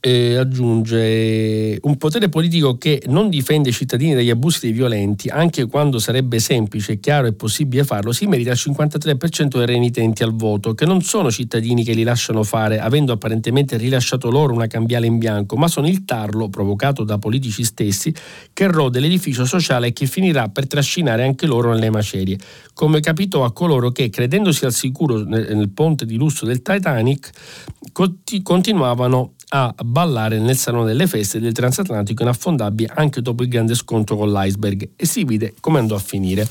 [0.00, 5.66] eh, aggiunge un potere politico che non difende i cittadini dagli abusi dei violenti, anche
[5.66, 10.74] quando sarebbe semplice, chiaro e possibile farlo, si merita il 53% dei renitenti al voto,
[10.74, 15.18] che non sono cittadini che li lasciano fare, avendo apparentemente rilasciato loro una cambiale in
[15.18, 18.14] bianco, ma sono il tarlo provocato da politici stessi
[18.52, 22.38] che rode l'edificio sociale e che finirà per trascinare anche loro nelle macerie,
[22.72, 27.30] come capitò a coloro che, credendosi al sicuro nel, nel ponte di lusso del Titanic,
[28.42, 34.16] continuavano a ballare nel salone delle feste del transatlantico inaffondabile anche dopo il grande scontro
[34.16, 36.48] con l'iceberg e si vide come andò a finire.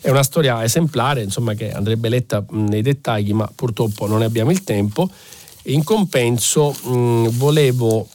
[0.00, 4.50] È una storia esemplare, insomma, che andrebbe letta nei dettagli, ma purtroppo non ne abbiamo
[4.50, 5.08] il tempo.
[5.64, 8.08] In compenso mh, volevo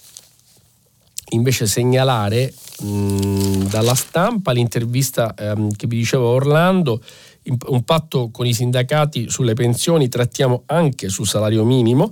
[1.30, 7.02] invece segnalare mh, dalla stampa l'intervista ehm, che vi dicevo Orlando,
[7.68, 12.12] un patto con i sindacati sulle pensioni, trattiamo anche sul salario minimo,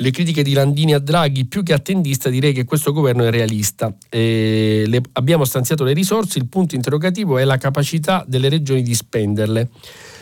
[0.00, 3.92] le critiche di Landini a Draghi, più che attendista, direi che questo governo è realista.
[4.10, 9.68] Le, abbiamo stanziato le risorse, il punto interrogativo è la capacità delle regioni di spenderle.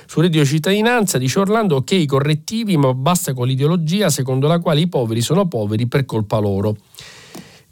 [0.06, 4.80] Su reddito cittadinanza dice Orlando ok i correttivi, ma basta con l'ideologia secondo la quale
[4.80, 6.76] i poveri sono poveri per colpa loro.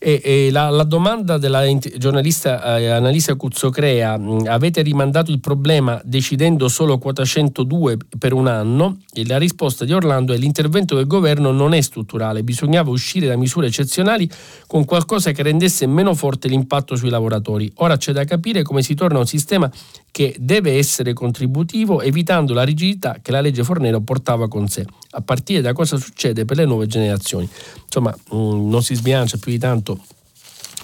[0.06, 1.62] E, e la, la, domanda della
[1.96, 8.46] giornalista eh, Annalisa Cuzzocrea, mh, avete rimandato il problema decidendo solo quota 102 per un
[8.46, 8.98] anno?
[9.14, 13.36] E la risposta di Orlando è l'intervento del governo non è strutturale, bisognava uscire da
[13.38, 14.28] misure eccezionali
[14.66, 17.72] con qualcosa che rendesse meno forte l'impatto sui lavoratori.
[17.76, 19.70] Ora c'è da capire come si torna a un sistema
[20.10, 25.20] che deve essere contributivo evitando la rigidità che la legge Fornero portava con sé, a
[25.22, 27.48] partire da cosa succede per le nuove generazioni.
[27.84, 29.98] Insomma, mm, non si sbilancia più di tanto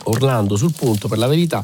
[0.04, 1.62] Orlando sul punto, per la verità.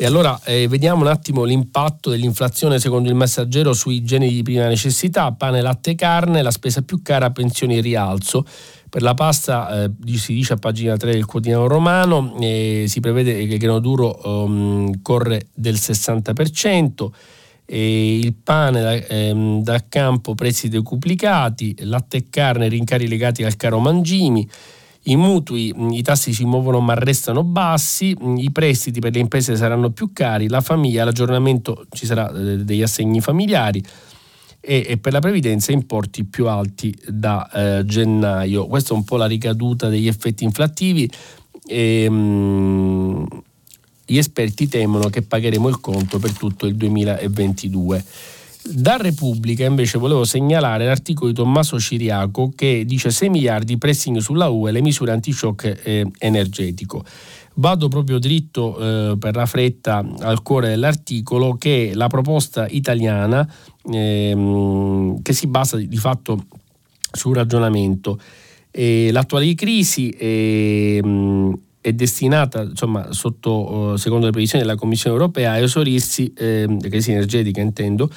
[0.00, 4.68] E allora eh, vediamo un attimo l'impatto dell'inflazione secondo il messaggero sui generi di prima
[4.68, 8.44] necessità, pane, latte carne, la spesa più cara, pensioni e rialzo.
[8.88, 13.34] Per la pasta eh, si dice a pagina 3 del quotidiano romano, eh, si prevede
[13.34, 17.08] che il grano duro um, corre del 60%,
[17.76, 23.78] il pane da, ehm, da, campo prezzi decuplicati, latte e carne rincari legati al caro
[23.78, 24.48] mangimi,
[25.04, 29.90] i mutui, i tassi si muovono ma restano bassi, i prestiti per le imprese saranno
[29.90, 33.82] più cari, la famiglia, l'aggiornamento ci sarà eh, degli assegni familiari,
[34.60, 38.66] e, e per la previdenza importi più alti da eh, gennaio.
[38.66, 41.10] Questa è un po' la ricaduta degli effetti inflattivi.
[41.66, 43.42] E, ehm, mh,
[44.10, 48.04] gli esperti temono che pagheremo il conto per tutto il 2022.
[48.70, 54.48] Da Repubblica invece volevo segnalare l'articolo di Tommaso Ciriaco che dice 6 miliardi pressing sulla
[54.48, 57.04] UE le misure anti-shock eh, energetico.
[57.54, 63.46] Vado proprio dritto eh, per la fretta al cuore dell'articolo che è la proposta italiana
[63.90, 66.46] ehm, che si basa di fatto
[67.10, 68.18] sul ragionamento
[68.70, 71.00] E l'attuale crisi è,
[71.88, 77.60] è destinata, insomma, sotto, secondo le previsioni della Commissione europea, a esaurirsi, eh, crisi energetica
[77.60, 78.10] intendo,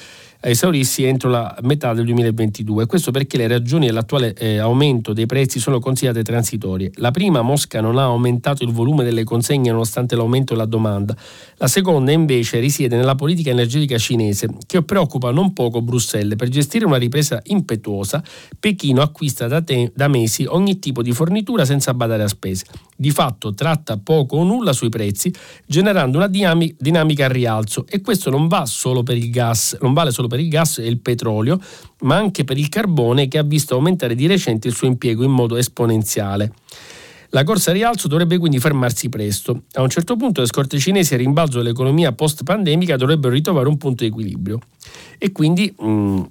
[0.50, 2.86] esaurirsi entro la metà del 2022.
[2.88, 6.92] Questo perché le ragioni dell'attuale eh, aumento dei prezzi sono considerate transitorie.
[6.96, 11.16] La prima, Mosca non ha aumentato il volume delle consegne nonostante l'aumento della domanda.
[11.58, 16.36] La seconda, invece, risiede nella politica energetica cinese, che preoccupa non poco Bruxelles.
[16.36, 18.24] Per gestire una ripresa impetuosa,
[18.60, 22.66] Pechino acquista da, te- da mesi ogni tipo di fornitura senza badare a spese.
[22.96, 25.34] Di fatto tratta poco o nulla sui prezzi,
[25.66, 30.12] generando una dinamica a rialzo e questo non va solo per il gas, non vale
[30.12, 31.60] solo per il gas e il petrolio,
[32.00, 35.32] ma anche per il carbone che ha visto aumentare di recente il suo impiego in
[35.32, 36.54] modo esponenziale.
[37.34, 39.64] La corsa a rialzo dovrebbe quindi fermarsi presto.
[39.74, 44.04] A un certo punto le scorte cinesi a rimbalzo dell'economia post-pandemica dovrebbero ritrovare un punto
[44.04, 44.60] di equilibrio.
[45.18, 46.22] E quindi mh, mm,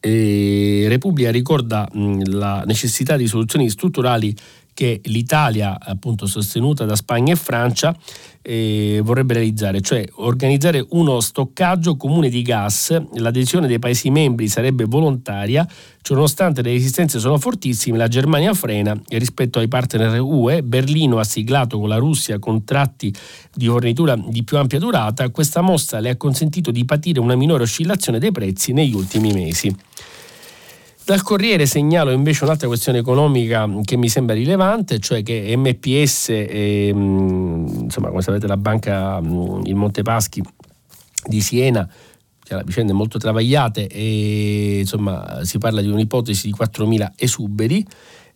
[0.00, 4.34] eh, Repubblica ricorda mh, mm, la necessità di soluzioni strutturali
[4.76, 7.96] che l'Italia, appunto sostenuta da Spagna e Francia,
[8.42, 12.94] eh, vorrebbe realizzare, cioè organizzare uno stoccaggio comune di gas.
[13.14, 15.66] L'adesione dei Paesi membri sarebbe volontaria,
[16.02, 21.18] cioè nonostante le resistenze sono fortissime, la Germania frena e rispetto ai partner UE, Berlino
[21.18, 23.10] ha siglato con la Russia contratti
[23.54, 27.62] di fornitura di più ampia durata, questa mossa le ha consentito di patire una minore
[27.62, 29.74] oscillazione dei prezzi negli ultimi mesi.
[31.06, 36.90] Dal Corriere segnalo invece un'altra questione economica che mi sembra rilevante, cioè che MPS, e,
[36.92, 40.42] mm, insomma, come sapete la banca mm, il Montepaschi
[41.26, 41.88] di Siena,
[42.48, 47.86] la vicenda è molto travagliate e insomma si parla di un'ipotesi di 4.000 esuberi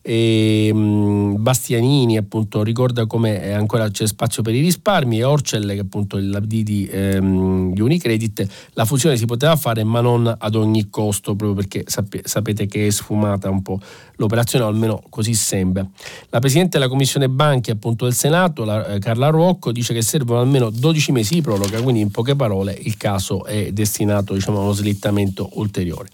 [0.03, 6.17] e Bastianini appunto ricorda come ancora c'è spazio per i risparmi e Orcel che appunto
[6.17, 8.47] il l'AD di, ehm, di Unicredit.
[8.73, 12.87] La fusione si poteva fare ma non ad ogni costo proprio perché sap- sapete che
[12.87, 13.79] è sfumata un po'
[14.17, 15.87] l'operazione almeno così sembra.
[16.31, 20.41] La Presidente della Commissione Banchi appunto del Senato la, eh, Carla Rocco dice che servono
[20.41, 24.63] almeno 12 mesi di proroga quindi in poche parole il caso è destinato diciamo a
[24.63, 26.09] uno slittamento ulteriore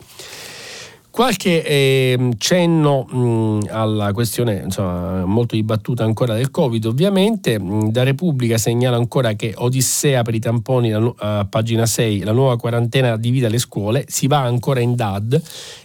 [1.16, 7.58] Qualche eh, cenno mh, alla questione insomma, molto dibattuta ancora del Covid, ovviamente.
[7.58, 12.58] Da Repubblica segnala ancora che Odissea per i tamponi, la, a pagina 6, la nuova
[12.58, 15.42] quarantena divide le scuole, si va ancora in DAD.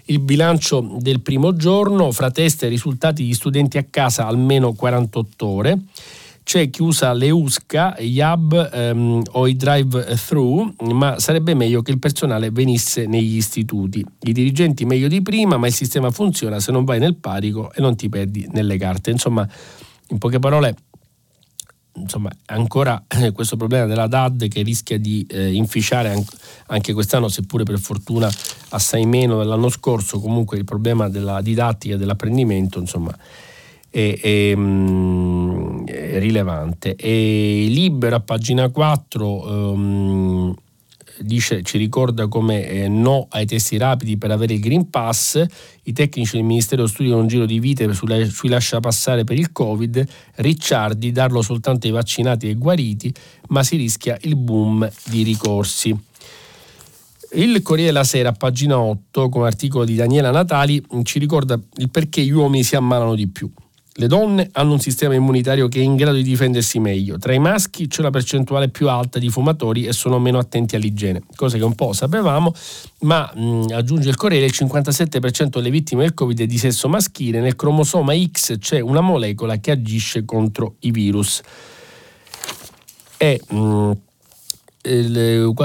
[0.07, 5.47] Il bilancio del primo giorno, fra test e risultati di studenti a casa almeno 48
[5.47, 5.79] ore
[6.51, 11.91] c'è chi usa le USCA, gli hub ehm, o i drive-thru, ma sarebbe meglio che
[11.91, 14.05] il personale venisse negli istituti.
[14.23, 17.79] I dirigenti meglio di prima, ma il sistema funziona se non vai nel parico e
[17.79, 19.11] non ti perdi nelle carte.
[19.11, 19.47] Insomma,
[20.09, 20.75] in poche parole,
[21.93, 26.21] insomma, ancora eh, questo problema della DAD che rischia di eh, inficiare
[26.65, 28.29] anche quest'anno, seppure per fortuna
[28.71, 33.17] assai meno dell'anno scorso, comunque il problema della didattica e dell'apprendimento, insomma,
[33.91, 34.51] è, è,
[35.85, 36.95] è rilevante.
[36.95, 40.55] E Libero a pagina 4 um,
[41.19, 45.43] dice, ci ricorda come eh, no ai testi rapidi per avere il Green Pass,
[45.83, 50.07] i tecnici del Ministero studiano un giro di vite sulla, sui lasciapassare per il Covid,
[50.35, 53.13] Ricciardi darlo soltanto ai vaccinati e guariti,
[53.49, 55.95] ma si rischia il boom di ricorsi.
[57.33, 62.21] Il Corriere della Sera, pagina 8, con articolo di Daniela Natali, ci ricorda il perché
[62.23, 63.49] gli uomini si ammalano di più.
[64.01, 67.19] Le donne hanno un sistema immunitario che è in grado di difendersi meglio.
[67.19, 71.21] Tra i maschi c'è una percentuale più alta di fumatori e sono meno attenti all'igiene,
[71.35, 72.51] cosa che un po' sapevamo,
[73.01, 77.41] ma mh, aggiunge il Corriere, il 57% delle vittime del Covid è di sesso maschile,
[77.41, 81.39] nel cromosoma X c'è una molecola che agisce contro i virus.
[83.17, 83.91] E, mh,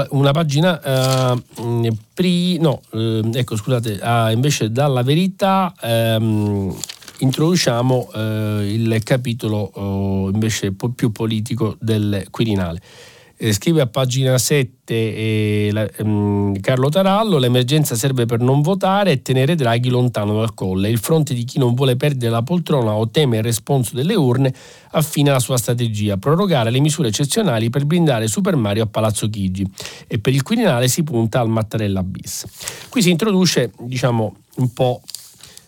[0.09, 6.77] una pagina uh, pri, no, uh, ecco scusate, uh, invece dalla verità um,
[7.19, 12.81] introduciamo eh, il capitolo eh, invece più politico del Quirinale.
[13.39, 19.11] Eh, scrive a pagina 7 eh, la, ehm, Carlo Tarallo, l'emergenza serve per non votare
[19.11, 20.89] e tenere Draghi lontano dal colle.
[20.89, 24.51] Il fronte di chi non vuole perdere la poltrona o teme il responso delle urne
[24.89, 29.69] affina la sua strategia, prorogare le misure eccezionali per blindare Super Mario a Palazzo Chigi
[30.07, 32.43] e per il Quirinale si punta al Mattarella bis.
[32.89, 35.01] Qui si introduce diciamo un po'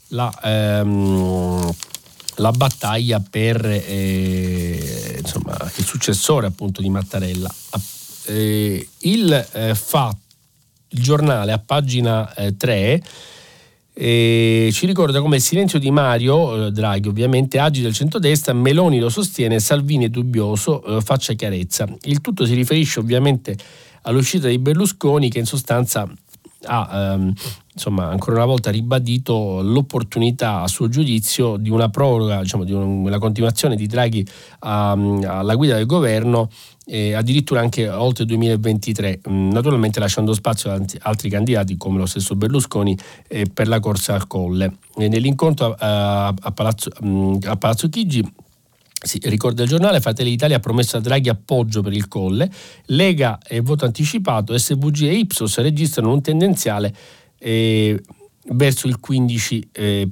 [0.10, 1.72] la, ehm,
[2.36, 7.53] la battaglia per eh, insomma, il successore appunto di Mattarella.
[8.26, 10.16] Eh, il, eh, fa,
[10.89, 13.01] il giornale a pagina 3
[14.01, 18.97] eh, ci ricorda come il silenzio di Mario eh, Draghi ovviamente agita il centrodestra, Meloni
[18.97, 21.86] lo sostiene, Salvini è dubbioso, eh, faccia chiarezza.
[22.03, 23.57] Il tutto si riferisce ovviamente
[24.03, 26.10] all'uscita di Berlusconi che in sostanza
[26.66, 27.34] ha ehm,
[27.74, 33.18] insomma, ancora una volta ribadito l'opportunità a suo giudizio di una proroga, diciamo, di una
[33.20, 34.26] continuazione di Draghi
[34.60, 36.49] a, alla guida del governo
[36.86, 42.05] eh, addirittura anche oltre il 2023, mm, naturalmente lasciando spazio ad altri candidati come lo
[42.05, 42.97] stesso Berlusconi
[43.53, 44.78] per la corsa al colle.
[44.95, 48.28] Nell'incontro a, Palazzo, mm, a Palazzo Chigi
[49.02, 52.52] sì, ricorda il giornale, Fratelli d'Italia ha promesso a Draghi appoggio per il colle,
[52.88, 56.93] Lega e voto anticipato, SVG e Ipsos registrano un tendenziale
[57.38, 58.02] eh,
[58.52, 59.62] verso il 15%.
[59.72, 60.08] Eh,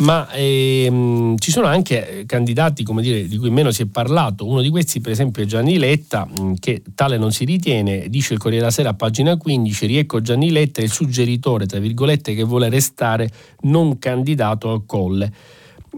[0.00, 4.70] ma ehm, ci sono anche candidati dire, di cui meno si è parlato, uno di
[4.70, 8.74] questi per esempio è Gianni Letta, che tale non si ritiene, dice il Corriere della
[8.74, 13.28] Sera a pagina 15, riecco Gianni Letta, il suggeritore, tra virgolette, che vuole restare
[13.62, 15.32] non candidato al colle.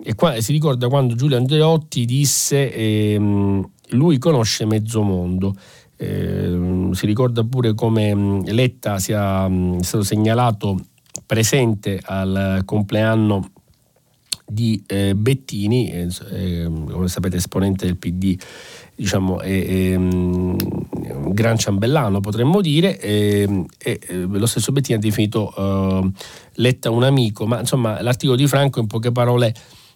[0.04, 5.54] E qua si ricorda quando Giulio Andreotti disse ehm, lui conosce mezzo mondo.
[5.96, 9.48] Eh, si ricorda pure come Letta sia
[9.80, 10.78] stato segnalato
[11.26, 13.50] presente al compleanno
[14.44, 16.08] di eh, Bettini, eh,
[16.90, 18.36] come sapete esponente del PD,
[18.94, 20.56] diciamo, un
[21.32, 26.12] gran ciambellano potremmo dire, e, e, lo stesso Bettini ha definito
[26.54, 29.54] Letta un amico, ma insomma l'articolo di Franco in poche parole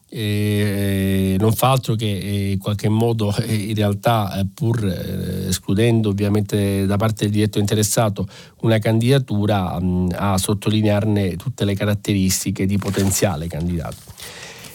[0.09, 5.49] eh, non fa altro che eh, in qualche modo eh, in realtà eh, pur eh,
[5.49, 8.27] escludendo ovviamente da parte del diretto interessato
[8.61, 13.97] una candidatura mh, a sottolinearne tutte le caratteristiche di potenziale candidato.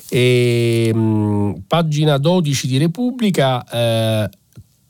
[0.10, 4.30] E, mh, pagina 12 di Repubblica eh,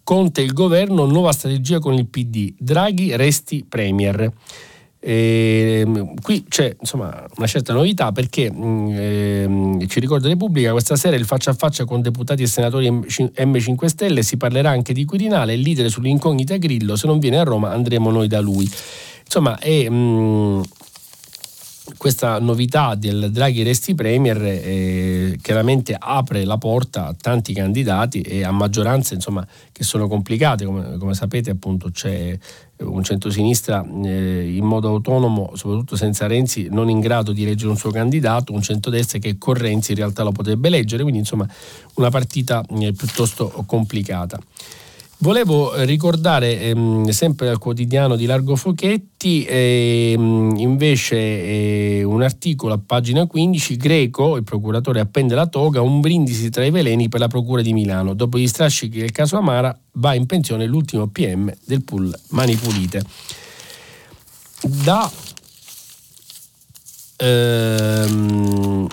[0.03, 4.29] Conte il governo, nuova strategia con il PD, Draghi resti premier.
[5.03, 11.15] E, ehm, qui c'è insomma, una certa novità perché eh, ci ricorda Repubblica questa sera
[11.15, 15.55] il faccia a faccia con deputati e senatori M5 Stelle si parlerà anche di Quirinale
[15.55, 18.69] il leader sull'incognita Grillo se non viene a Roma andremo noi da lui.
[19.23, 20.61] Insomma è mh,
[21.97, 28.43] questa novità del Draghi Resti Premier eh, chiaramente apre la porta a tanti candidati e
[28.43, 32.37] a maggioranze insomma, che sono complicate, come, come sapete appunto c'è
[32.77, 37.77] un centrosinistra eh, in modo autonomo, soprattutto senza Renzi, non in grado di eleggere un
[37.77, 41.47] suo candidato, un centrodestra che con Renzi in realtà lo potrebbe eleggere, quindi insomma
[41.95, 44.39] una partita eh, piuttosto complicata.
[45.21, 52.79] Volevo ricordare ehm, sempre al quotidiano di Largo Fochetti ehm, invece eh, un articolo a
[52.83, 57.27] pagina 15, Greco, il procuratore appende la toga, un brindisi tra i veleni per la
[57.27, 58.15] procura di Milano.
[58.15, 63.03] Dopo gli strascichi del caso Amara va in pensione l'ultimo PM del pool Mani Pulite.
[64.83, 65.11] Da
[67.17, 68.87] ehm,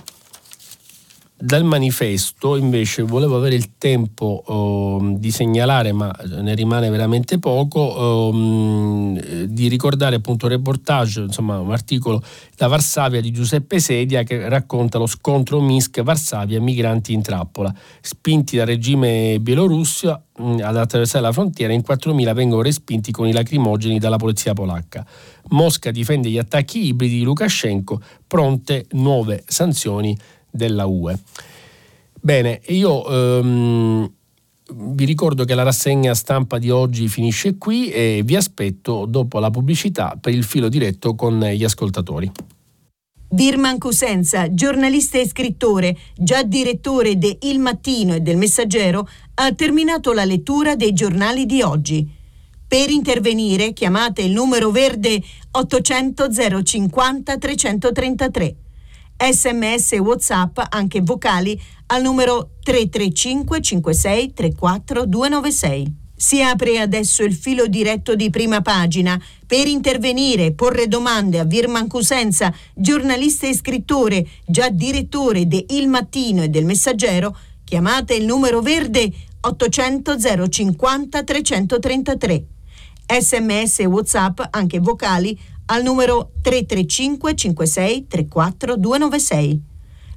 [1.40, 7.78] dal manifesto invece volevo avere il tempo oh, di segnalare, ma ne rimane veramente poco,
[7.78, 12.20] oh, di ricordare appunto un reportage, insomma un articolo
[12.56, 17.72] da Varsavia di Giuseppe Sedia che racconta lo scontro Minsk-Varsavia, migranti in trappola.
[18.00, 23.32] Spinti dal regime bielorusso mh, ad attraversare la frontiera, in 4.000 vengono respinti con i
[23.32, 25.06] lacrimogeni dalla polizia polacca.
[25.50, 30.16] Mosca difende gli attacchi ibridi di Lukashenko, pronte nuove sanzioni
[30.50, 31.18] della UE.
[32.20, 34.12] Bene, io ehm,
[34.70, 39.50] vi ricordo che la rassegna stampa di oggi finisce qui e vi aspetto dopo la
[39.50, 42.30] pubblicità per il filo diretto con gli ascoltatori.
[43.30, 50.12] Birman Cosenza, giornalista e scrittore, già direttore de Il Mattino e del Messaggero, ha terminato
[50.12, 52.08] la lettura dei giornali di oggi.
[52.66, 56.28] Per intervenire chiamate il numero verde 800
[56.62, 58.56] 050 333
[59.18, 65.94] sms e whatsapp anche vocali al numero 335 56 34 296.
[66.14, 69.20] Si apre adesso il filo diretto di prima pagina.
[69.46, 75.88] Per intervenire e porre domande a Virman Cusenza, giornalista e scrittore, già direttore de Il
[75.88, 79.10] Mattino e del Messaggero, chiamate il numero verde
[79.40, 82.44] 800 050 333.
[83.20, 85.38] Sms e WhatsApp, anche vocali,
[85.70, 89.62] al numero 335 56 34 296.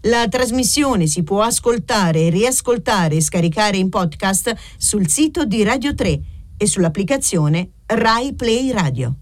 [0.06, 6.20] La trasmissione si può ascoltare, riascoltare e scaricare in podcast sul sito di Radio 3
[6.58, 9.16] e sull'applicazione Rai Play Radio.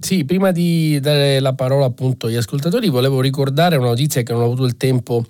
[0.00, 4.42] Sì, prima di dare la parola appunto agli ascoltatori, volevo ricordare una notizia che non
[4.42, 5.24] ho avuto il tempo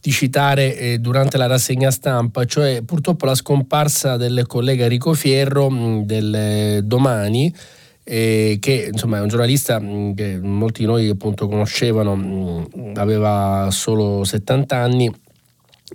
[0.00, 5.70] di citare eh, durante la rassegna stampa, cioè purtroppo la scomparsa del collega Enrico Fierro
[5.70, 7.52] mh, del eh, domani
[8.04, 13.68] eh, che insomma è un giornalista mm, che molti di noi appunto conoscevano, mm, aveva
[13.70, 15.12] solo 70 anni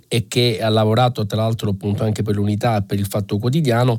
[0.06, 3.98] e che ha lavorato tra l'altro appunto anche per l'unità e per il Fatto Quotidiano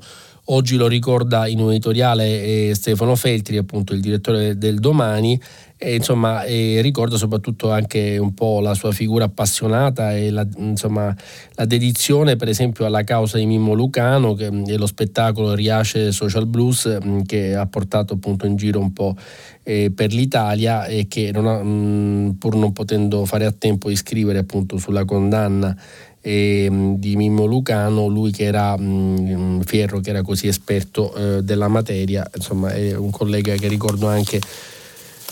[0.51, 5.39] Oggi lo ricorda in un editoriale eh, Stefano Feltri, appunto il direttore del Domani,
[5.77, 11.15] e, insomma, e ricorda soprattutto anche un po' la sua figura appassionata e la, insomma,
[11.53, 16.47] la dedizione per esempio alla causa di Mimmo Lucano che, e lo spettacolo Riace Social
[16.47, 19.15] Blues che ha portato appunto in giro un po'
[19.63, 23.95] eh, per l'Italia e che non ha, mh, pur non potendo fare a tempo di
[23.95, 25.77] scrivere appunto sulla condanna
[26.21, 31.67] eh, di Mimmo Lucano, lui che era mh, Fierro che era così esperto eh, della
[31.67, 34.39] materia, insomma è un collega che ricordo anche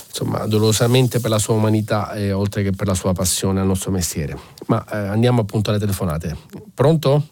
[0.07, 3.91] insomma, dolorosamente per la sua umanità e oltre che per la sua passione al nostro
[3.91, 4.37] mestiere.
[4.67, 6.35] Ma eh, andiamo appunto alle telefonate.
[6.73, 7.27] Pronto?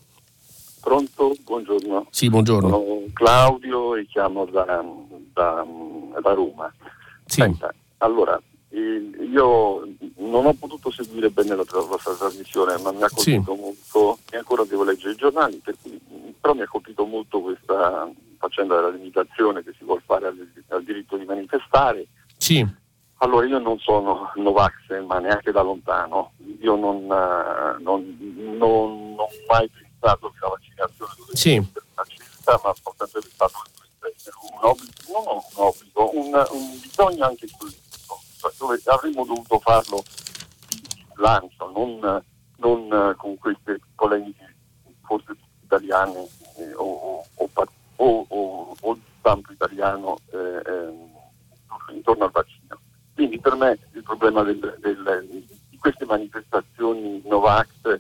[0.82, 2.08] Pronto, buongiorno.
[2.12, 2.70] Sì, buongiorno.
[2.70, 4.86] Sono Claudio e chiamo da,
[5.34, 5.66] da,
[6.22, 6.72] da Roma.
[7.26, 7.42] Sì.
[7.42, 8.40] Senta, allora,
[8.80, 13.62] io non ho potuto seguire bene la, vostra trasmissione, ma mi ha colpito sì.
[13.62, 16.00] molto, e ancora devo leggere i giornali, cui,
[16.40, 20.84] però mi ha colpito molto questa faccenda della limitazione che si vuole fare al, al
[20.84, 22.08] diritto di manifestare
[22.38, 22.66] sì.
[23.20, 24.74] Allora io non sono Novax,
[25.06, 26.34] ma neanche da lontano.
[26.60, 28.18] Io non, non, non,
[28.58, 31.56] non ho mai pensato che la vaccinazione dovesse sì.
[31.56, 36.12] essere una scelta, ma ho sempre pensato che dovesse essere un obbligo, non un obbligo,
[36.14, 37.70] un, un bisogno anche cioè
[38.58, 40.04] dove avremmo dovuto farlo
[40.68, 40.82] di
[41.16, 42.24] lancio, non,
[42.58, 44.56] non con queste polemiche
[45.04, 46.28] forse italiane
[46.58, 47.50] eh, o, o,
[47.96, 50.18] o, o, o stampo italiano.
[50.32, 51.14] Eh, eh,
[51.94, 52.80] intorno al vaccino.
[53.14, 55.28] Quindi per me il problema del, del,
[55.70, 58.00] di queste manifestazioni Novax,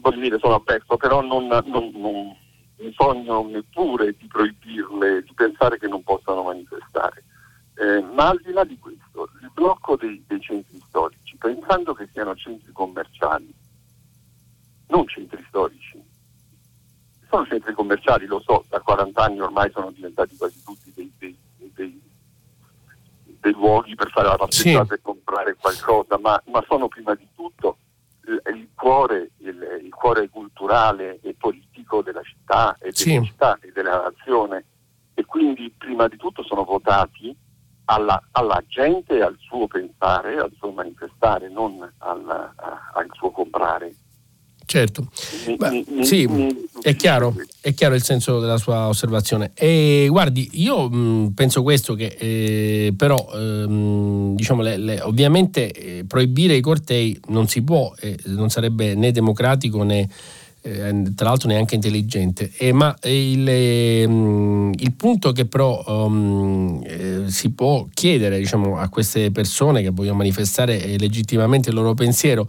[0.00, 2.36] voglio dire, sono aperto, però non, non, non
[2.94, 7.24] sogno neppure di proibirle, di pensare che non possano manifestare.
[7.78, 12.08] Eh, ma al di là di questo, il blocco dei, dei, centri storici, pensando che
[12.12, 13.52] siano centri commerciali,
[14.88, 16.02] non centri storici,
[17.28, 21.36] sono centri commerciali, lo so, da 40 anni ormai sono diventati quasi tutti dei, dei,
[21.74, 22.00] dei
[23.46, 24.94] dei luoghi per fare la passeggiata sì.
[24.94, 27.78] e comprare qualcosa, ma, ma, sono prima di tutto
[28.26, 33.12] il, il, cuore, il, il, cuore, culturale e politico della città e sì.
[33.12, 34.64] della città e della nazione
[35.14, 37.34] e quindi prima di tutto sono votati
[37.86, 43.94] alla, alla gente, al suo pensare, al suo manifestare, non al, a, al suo comprare.
[44.68, 45.06] Certo,
[45.56, 46.28] Beh, sì,
[46.82, 49.52] è chiaro, è chiaro, il senso della sua osservazione.
[49.54, 56.04] E guardi, io mh, penso questo che eh, però ehm, diciamo le, le, ovviamente eh,
[56.04, 60.08] proibire i cortei non si può, eh, non sarebbe né democratico né
[60.66, 62.50] eh, tra l'altro neanche intelligente.
[62.72, 69.82] ma il, ehm, il, punto che però um, si può chiedere diciamo, a queste persone
[69.82, 72.48] che vogliono manifestare legittimamente il loro pensiero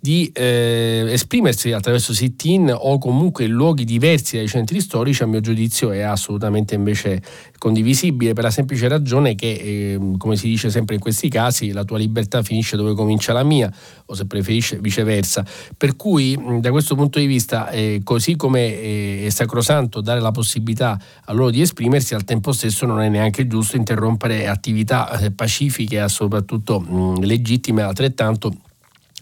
[0.00, 5.40] di eh, esprimersi attraverso sit-in o comunque in luoghi diversi dai centri storici, a mio
[5.40, 7.20] giudizio è assolutamente invece
[7.58, 11.82] condivisibile per la semplice ragione che, eh, come si dice sempre in questi casi, la
[11.82, 13.72] tua libertà finisce dove comincia la mia,
[14.06, 15.44] o se preferisce viceversa.
[15.76, 20.30] Per cui da questo punto di vista, eh, così come eh, è sacrosanto dare la
[20.30, 25.32] possibilità a loro di esprimersi, al tempo stesso non è neanche giusto interrompere attività eh,
[25.32, 28.52] pacifiche e soprattutto mh, legittime altrettanto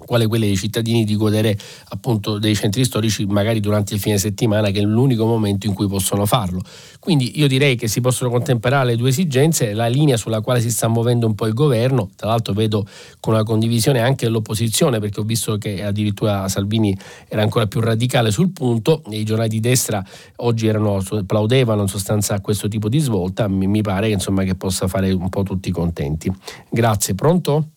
[0.04, 1.56] quale quelle dei cittadini di godere
[1.88, 5.86] appunto dei centri storici magari durante il fine settimana che è l'unico momento in cui
[5.88, 6.60] possono farlo.
[6.98, 10.70] Quindi io direi che si possono contemperare le due esigenze, la linea sulla quale si
[10.70, 12.86] sta muovendo un po' il governo, tra l'altro vedo
[13.20, 16.96] con una condivisione anche dell'opposizione perché ho visto che addirittura Salvini
[17.28, 20.04] era ancora più radicale sul punto i giornali di destra
[20.36, 24.54] oggi erano, applaudevano in sostanza a questo tipo di svolta, mi, mi pare insomma, che
[24.54, 26.32] possa fare un po' tutti contenti.
[26.70, 27.70] Grazie, pronto?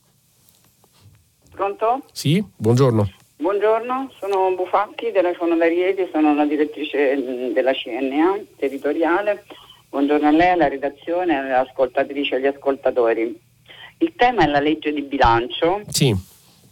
[1.59, 2.03] Pronto?
[2.13, 3.11] Sì, buongiorno.
[3.35, 9.43] Buongiorno, sono Bufacchi, telefono da Rieti, sono la direttrice mm, della CNA territoriale.
[9.89, 13.37] Buongiorno a lei, alla redazione, alle ascoltatrici e agli ascoltatori.
[13.97, 15.81] Il tema è la legge di bilancio.
[15.89, 16.15] Sì.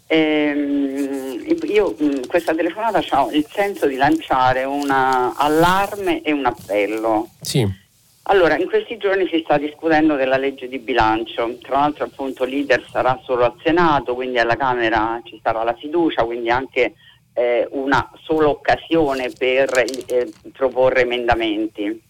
[0.08, 7.28] Ehm, io mm, questa telefonata ho il senso di lanciare un allarme e un appello.
[7.42, 7.86] Sì
[8.30, 12.86] allora, in questi giorni si sta discutendo della legge di bilancio, tra l'altro appunto l'IDER
[12.90, 16.94] sarà solo al Senato, quindi alla Camera ci sarà la fiducia, quindi anche
[17.34, 19.70] eh, una sola occasione per
[20.08, 22.04] eh, proporre emendamenti.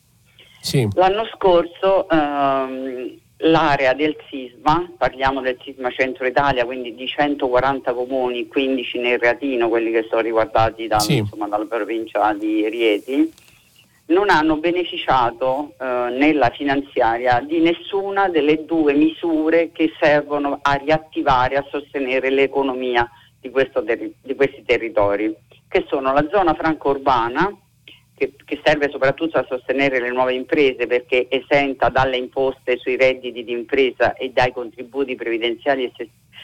[0.59, 0.87] Sì.
[0.95, 8.47] L'anno scorso ehm, l'area del sisma, parliamo del sisma centro Italia, quindi di 140 comuni,
[8.47, 11.17] 15 nel Reatino, quelli che sono riguardati da, sì.
[11.17, 13.31] insomma, dalla provincia di Rieti,
[14.07, 21.57] non hanno beneficiato eh, nella finanziaria di nessuna delle due misure che servono a riattivare,
[21.57, 25.35] a sostenere l'economia di, terri- di questi territori,
[25.67, 27.53] che sono la zona franco-urbana
[28.15, 33.43] che, che, serve soprattutto a sostenere le nuove imprese perché esenta dalle imposte sui redditi
[33.43, 35.91] di impresa e dai contributi previdenziali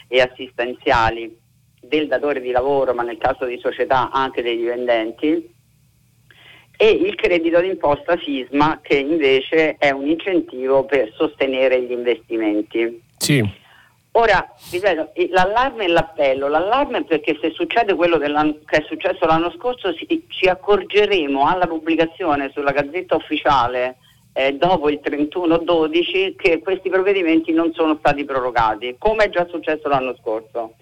[0.06, 1.36] e assistenziali
[1.80, 5.53] del datore di lavoro, ma nel caso di società anche dei dipendenti,
[6.76, 13.02] e il credito d'imposta SISMA che invece è un incentivo per sostenere gli investimenti.
[13.18, 13.62] Sì.
[14.16, 16.46] Ora, ripeto, l'allarme e l'appello.
[16.48, 22.50] L'allarme perché se succede quello che è successo l'anno scorso si, ci accorgeremo alla pubblicazione
[22.52, 23.96] sulla Gazzetta Ufficiale
[24.32, 29.88] eh, dopo il 31-12 che questi provvedimenti non sono stati prorogati, come è già successo
[29.88, 30.74] l'anno scorso.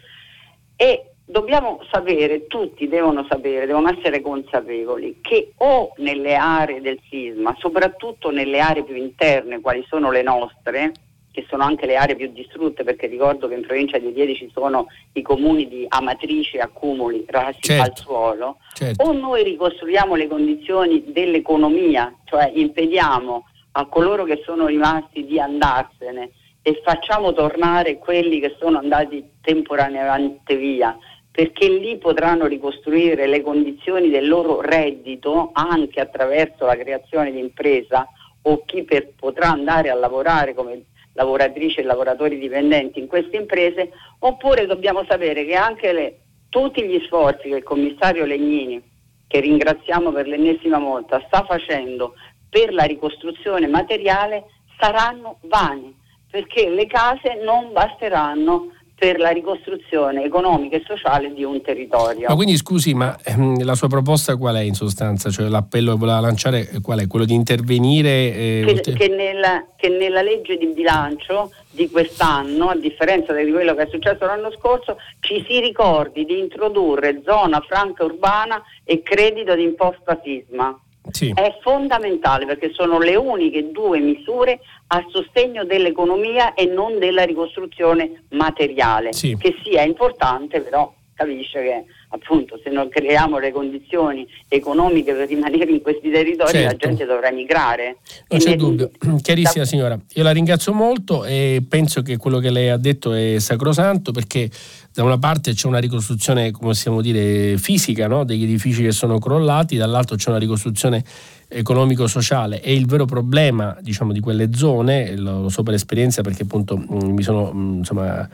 [0.76, 7.56] E dobbiamo sapere, tutti devono sapere, devono essere consapevoli che o nelle aree del sisma,
[7.58, 10.92] soprattutto nelle aree più interne, quali sono le nostre,
[11.32, 14.50] che sono anche le aree più distrutte, perché ricordo che in provincia di Rieti ci
[14.52, 17.82] sono i comuni di Amatrice Accumuli rasi certo.
[17.82, 19.02] al suolo, certo.
[19.02, 26.30] o noi ricostruiamo le condizioni dell'economia, cioè impediamo a coloro che sono rimasti di andarsene
[26.60, 30.96] e facciamo tornare quelli che sono andati temporaneamente via,
[31.32, 38.06] perché lì potranno ricostruire le condizioni del loro reddito anche attraverso la creazione di impresa
[38.42, 43.90] o chi per, potrà andare a lavorare come lavoratrici e lavoratori dipendenti in queste imprese,
[44.20, 46.18] oppure dobbiamo sapere che anche le,
[46.48, 48.82] tutti gli sforzi che il commissario Legnini,
[49.26, 52.14] che ringraziamo per l'ennesima volta, sta facendo
[52.48, 54.44] per la ricostruzione materiale
[54.78, 55.94] saranno vani,
[56.30, 58.72] perché le case non basteranno
[59.02, 62.28] per la ricostruzione economica e sociale di un territorio.
[62.28, 65.28] Ma quindi scusi, ma ehm, la sua proposta qual è in sostanza?
[65.28, 67.08] Cioè l'appello che voleva lanciare qual è?
[67.08, 68.32] Quello di intervenire?
[68.32, 73.74] Eh, che, che, nella, che, nella, legge di bilancio di quest'anno, a differenza di quello
[73.74, 79.56] che è successo l'anno scorso, ci si ricordi di introdurre zona franca urbana e credito
[79.56, 80.78] d'imposta sisma.
[81.12, 81.32] Sì.
[81.34, 88.24] È fondamentale perché sono le uniche due misure a sostegno dell'economia e non della ricostruzione
[88.30, 89.36] materiale, sì.
[89.38, 95.70] che sia importante però capisce che appunto se non creiamo le condizioni economiche per rimanere
[95.70, 96.66] in questi territori certo.
[96.66, 97.98] la gente dovrà migrare.
[98.28, 98.90] Non c'è dubbio,
[99.22, 99.98] chiarissima signora.
[100.14, 104.50] Io la ringrazio molto e penso che quello che lei ha detto è sacrosanto perché
[104.94, 108.24] da una parte c'è una ricostruzione, come possiamo dire, fisica no?
[108.24, 111.02] degli edifici che sono crollati, dall'altro c'è una ricostruzione
[111.48, 116.76] economico-sociale e il vero problema diciamo, di quelle zone, lo so per esperienza perché appunto
[116.76, 118.28] mm, mi sono mm, insomma,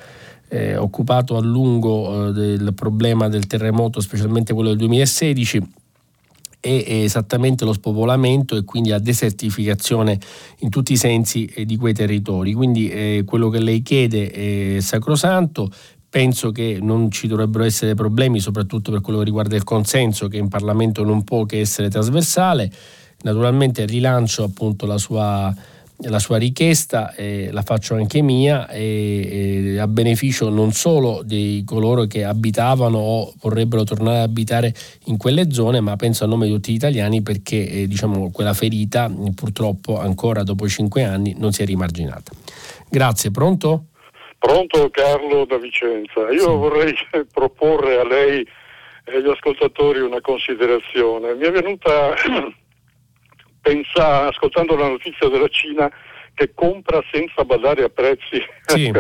[0.49, 5.63] eh, occupato a lungo eh, del problema del terremoto, specialmente quello del 2016
[6.61, 10.19] è esattamente lo spopolamento e quindi la desertificazione
[10.59, 12.53] in tutti i sensi eh, di quei territori.
[12.53, 15.71] Quindi eh, quello che lei chiede è sacrosanto,
[16.11, 20.39] penso che non ci dovrebbero essere problemi, soprattutto per quello che riguarda il consenso, che
[20.39, 22.71] in Parlamento non può che essere trasversale.
[23.23, 25.53] Naturalmente rilancio appunto la sua,
[26.03, 31.63] la sua richiesta, eh, la faccio anche mia, e, e a beneficio non solo di
[31.67, 34.73] coloro che abitavano o vorrebbero tornare ad abitare
[35.07, 38.55] in quelle zone, ma penso a nome di tutti gli italiani perché eh, diciamo, quella
[38.55, 42.33] ferita purtroppo ancora dopo cinque anni non si è rimarginata.
[42.89, 43.89] Grazie, pronto?
[44.39, 46.31] Pronto Carlo da Vicenza.
[46.31, 46.47] Io sì.
[46.47, 46.95] vorrei
[47.33, 48.47] proporre a lei
[49.05, 51.35] e agli ascoltatori una considerazione.
[51.35, 52.15] Mi è venuta
[53.61, 55.91] pensa, ascoltando la notizia della Cina
[56.39, 58.93] che compra senza badare a prezzi sì.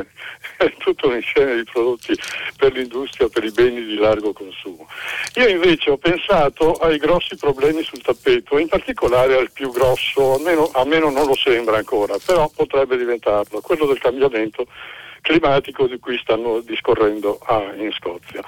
[0.78, 2.12] tutto un insieme di prodotti
[2.56, 4.88] per l'industria, per i beni di largo consumo.
[5.36, 10.68] Io invece ho pensato ai grossi problemi sul tappeto, in particolare al più grosso, almeno,
[10.74, 14.66] a me non lo sembra ancora, però potrebbe diventarlo, quello del cambiamento
[15.28, 18.42] climatico di cui stanno discorrendo ah, in Scozia.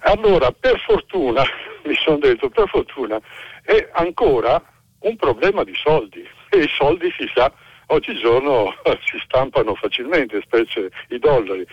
[0.00, 1.44] Allora, per fortuna,
[1.86, 3.20] mi sono detto, per fortuna,
[3.62, 4.60] è ancora
[5.00, 7.52] un problema di soldi e i soldi si sa
[7.86, 8.74] oggigiorno
[9.06, 11.64] si stampano facilmente, specie i dollari.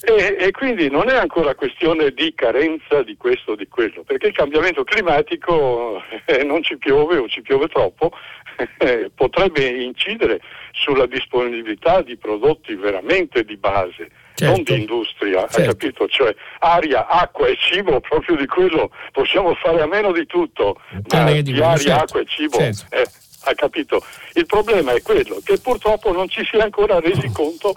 [0.00, 4.28] E, e, quindi non è ancora questione di carenza di questo o di quello, perché
[4.28, 8.12] il cambiamento climatico eh, non ci piove o ci piove troppo,
[8.78, 10.40] eh, potrebbe incidere
[10.70, 14.08] sulla disponibilità di prodotti veramente di base.
[14.38, 14.54] Certo.
[14.54, 15.58] Non di industria, certo.
[15.58, 16.06] hai capito?
[16.06, 20.80] Cioè aria, acqua e cibo, proprio di quello possiamo fare a meno di tutto,
[21.10, 22.02] ma di, di aria, certo.
[22.04, 22.86] acqua e cibo certo.
[22.94, 23.04] eh,
[23.46, 24.00] hai capito?
[24.34, 27.72] Il problema è quello che purtroppo non ci si è ancora resi conto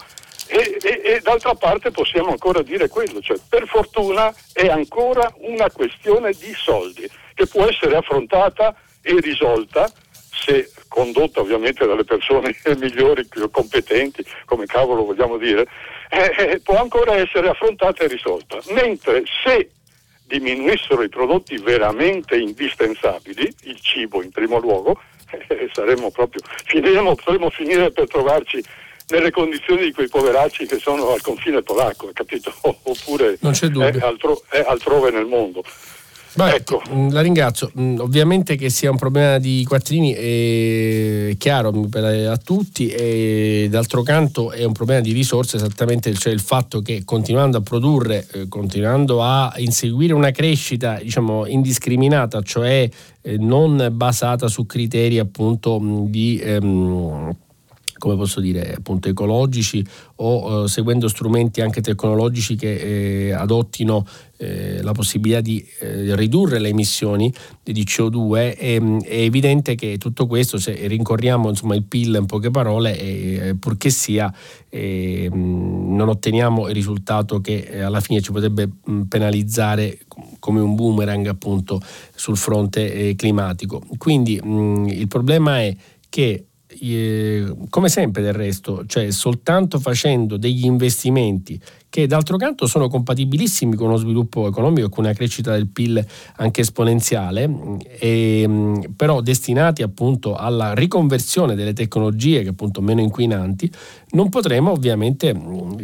[0.51, 5.71] e, e, e, d'altra parte possiamo ancora dire quello, cioè per fortuna è ancora una
[5.71, 13.25] questione di soldi che può essere affrontata e risolta se condotta ovviamente dalle persone migliori,
[13.27, 15.65] più competenti, come cavolo vogliamo dire,
[16.09, 18.59] eh, eh, può ancora essere affrontata e risolta.
[18.71, 19.71] Mentre se
[20.25, 24.99] diminuissero i prodotti veramente indispensabili, il cibo in primo luogo,
[25.47, 28.61] eh, saremmo proprio, finiremo, potremmo finire per trovarci
[29.09, 32.53] nelle condizioni di quei poveracci che sono al confine polacco, capito?
[32.61, 35.63] Oppure è, altro, è altrove nel mondo.
[36.33, 36.81] Beh, ecco.
[36.89, 37.71] Mm, la ringrazio.
[37.77, 44.51] Mm, ovviamente che sia un problema di quattrini è chiaro a tutti e d'altro canto
[44.51, 49.21] è un problema di risorse, esattamente cioè il fatto che continuando a produrre, eh, continuando
[49.21, 52.89] a inseguire una crescita diciamo indiscriminata, cioè
[53.21, 56.39] eh, non basata su criteri appunto mm, di...
[56.41, 57.35] Ehm,
[58.01, 59.85] come posso dire, appunto ecologici
[60.15, 64.03] o eh, seguendo strumenti anche tecnologici che eh, adottino
[64.37, 67.31] eh, la possibilità di eh, ridurre le emissioni
[67.61, 72.49] di CO2, è, è, evidente che tutto questo, se rincorriamo insomma, il PIL in poche
[72.49, 74.33] parole, purché sia,
[74.71, 78.67] non otteniamo il risultato che eh, alla fine ci potrebbe
[79.07, 79.99] penalizzare
[80.39, 81.79] come un boomerang appunto
[82.15, 83.83] sul fronte climatico.
[83.97, 85.75] Quindi mh, il problema è
[86.09, 86.47] che
[87.69, 91.61] come sempre del resto, cioè soltanto facendo degli investimenti
[91.91, 96.03] che d'altro canto sono compatibilissimi con uno sviluppo economico e con una crescita del PIL
[96.37, 103.69] anche esponenziale, e, però destinati appunto alla riconversione delle tecnologie che appunto meno inquinanti,
[104.11, 105.33] non potremo ovviamente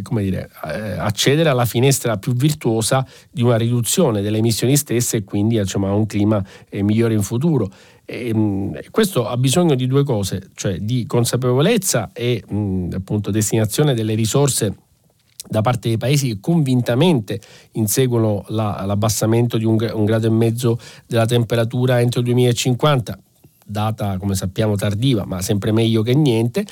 [0.02, 5.24] come dire, eh, accedere alla finestra più virtuosa di una riduzione delle emissioni stesse e
[5.26, 7.70] quindi a un clima eh, migliore in futuro.
[8.10, 13.94] E, ehm, questo ha bisogno di due cose, cioè di consapevolezza e mh, appunto destinazione
[13.94, 14.76] delle risorse
[15.50, 17.40] da parte dei paesi che convintamente
[17.74, 23.20] inseguono la, l'abbassamento di un, un, grado e mezzo della temperatura entro il 2050,
[23.66, 26.66] data come sappiamo tardiva, ma sempre meglio che niente,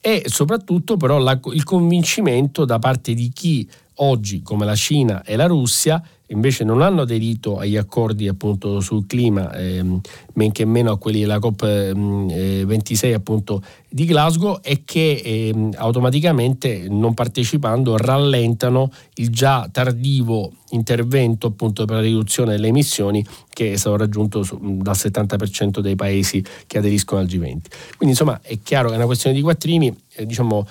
[0.00, 5.36] e soprattutto però la, il convincimento da parte di chi oggi, come la Cina e
[5.36, 10.00] la Russia, invece non hanno aderito agli accordi appunto sul clima, ehm,
[10.34, 16.86] men che meno a quelli della COP26 ehm, appunto di Glasgow e che ehm, automaticamente
[16.88, 23.76] non partecipando rallentano il già tardivo intervento appunto per la riduzione delle emissioni che è
[23.76, 27.60] stato raggiunto dal 70% dei paesi che aderiscono al G20.
[27.96, 30.66] Quindi insomma è chiaro che è una questione di quattrini, eh, diciamo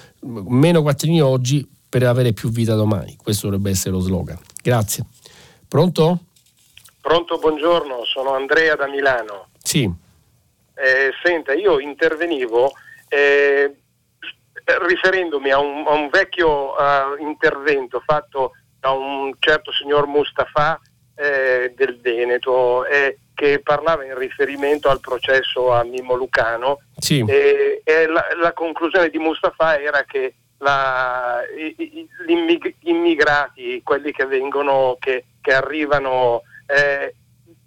[0.47, 1.65] meno quattrini oggi
[1.95, 3.15] per avere più vita domani.
[3.15, 4.37] Questo dovrebbe essere lo slogan.
[4.61, 5.05] Grazie.
[5.65, 6.25] Pronto?
[6.99, 9.47] Pronto, buongiorno, sono Andrea da Milano.
[9.63, 9.89] Sì.
[10.73, 12.73] Eh, senta, io intervenivo
[13.07, 13.73] eh,
[14.65, 20.77] riferendomi a un, a un vecchio uh, intervento fatto da un certo signor Mustafa
[21.15, 27.23] eh, del Veneto eh, che parlava in riferimento al processo a Mimmo Lucano sì.
[27.25, 30.35] e, e la, la, conclusione di Mustafa era che
[30.65, 32.07] la, gli
[32.81, 37.15] immigrati, quelli che vengono, che, che arrivano, eh,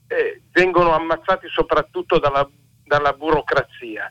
[0.09, 2.49] eh, vengono ammazzati soprattutto dalla,
[2.85, 4.11] dalla burocrazia.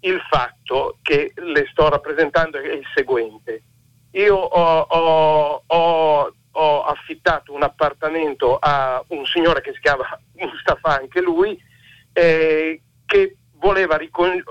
[0.00, 3.62] Il fatto che le sto rappresentando è il seguente.
[4.12, 10.04] Io ho, ho, ho, ho, affittato un appartamento a un signore che si chiama
[10.36, 11.60] Mustafa, anche lui,
[12.12, 14.42] eh, che voleva ricon-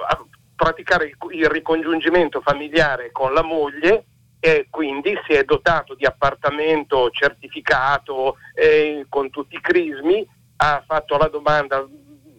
[0.55, 4.05] praticare il, il ricongiungimento familiare con la moglie
[4.39, 10.27] e quindi si è dotato di appartamento certificato eh, con tutti i crismi,
[10.57, 11.87] ha fatto la domanda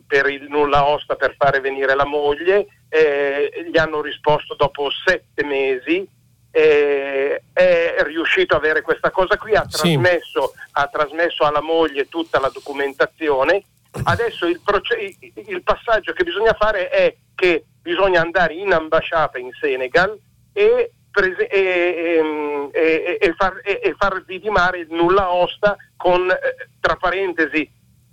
[0.07, 5.45] per il nulla osta per fare venire la moglie, eh, gli hanno risposto dopo sette
[5.45, 6.07] mesi,
[6.51, 10.61] eh, è riuscito ad avere questa cosa qui, ha trasmesso, sì.
[10.73, 13.65] ha trasmesso alla moglie tutta la documentazione,
[14.05, 19.51] adesso il, proce- il passaggio che bisogna fare è che bisogna andare in ambasciata in
[19.61, 20.19] Senegal
[20.55, 23.61] e, prese- e, e, e far,
[23.99, 27.71] far, vidimare il nulla osta con, eh, tra parentesi,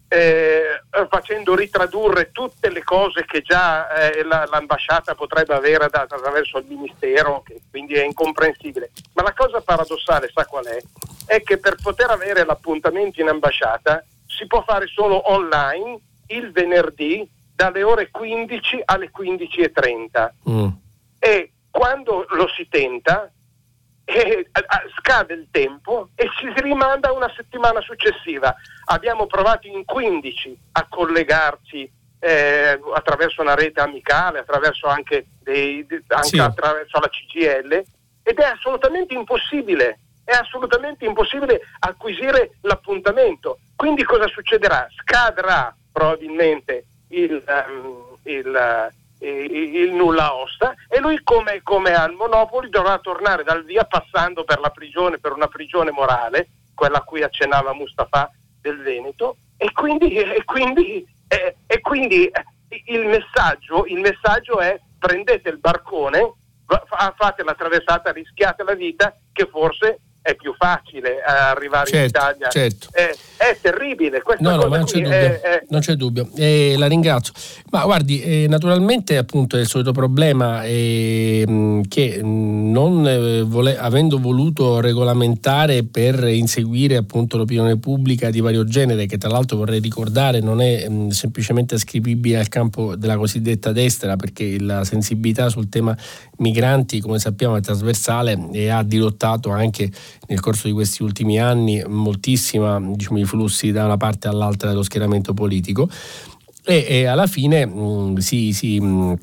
[0.09, 6.57] eh, facendo ritradurre tutte le cose che già eh, la, l'ambasciata potrebbe avere da, attraverso
[6.57, 8.91] il ministero, che quindi è incomprensibile.
[9.13, 10.81] Ma la cosa paradossale, sa qual è?
[11.25, 15.97] È che per poter avere l'appuntamento in ambasciata si può fare solo online
[16.27, 20.67] il venerdì dalle ore 15 alle 15.30 mm.
[21.19, 23.31] e quando lo si tenta
[24.03, 24.49] eh,
[24.97, 28.53] scade il tempo e ci si rimanda una settimana successiva.
[28.85, 31.89] Abbiamo provato in 15 a collegarci
[32.19, 36.39] eh, attraverso una rete amicale, attraverso anche, dei, anche sì.
[36.39, 37.83] attraverso la CGL
[38.23, 43.59] ed è assolutamente impossibile, è assolutamente impossibile acquisire l'appuntamento.
[43.75, 44.87] Quindi cosa succederà?
[44.95, 52.13] Scadrà probabilmente il, um, il, uh, il, il, nulla osta e lui come, come al
[52.13, 57.03] Monopoli dovrà tornare dal via passando per la prigione, per una prigione morale, quella a
[57.03, 58.31] cui accennava Mustafa,
[58.61, 62.43] del Veneto e quindi, e quindi, eh, e quindi eh,
[62.85, 66.33] il, messaggio, il messaggio è prendete il barcone,
[67.17, 72.07] fate la traversata, rischiate la vita che forse è più facile eh, arrivare certo, in
[72.07, 72.49] Italia.
[72.49, 72.87] Certo.
[72.91, 74.21] È, è terribile.
[74.21, 75.11] Questa no, no, ma non c'è dubbio.
[75.11, 75.63] È, è...
[75.69, 76.29] Non c'è dubbio.
[76.35, 77.33] Eh, la ringrazio.
[77.71, 84.19] Ma guardi, eh, naturalmente appunto è il solito problema ehm, che non eh, vole- avendo
[84.19, 90.39] voluto regolamentare per inseguire appunto l'opinione pubblica di vario genere, che tra l'altro vorrei ricordare
[90.39, 95.97] non è mh, semplicemente ascrivibile al campo della cosiddetta destra, perché la sensibilità sul tema
[96.37, 99.89] migranti, come sappiamo, è trasversale e ha dirottato anche
[100.27, 105.33] nel corso di questi ultimi anni moltissima diciamo, flussi da una parte all'altra dello schieramento
[105.33, 105.89] politico.
[106.63, 109.17] E, e alla fine mh, si, si mh,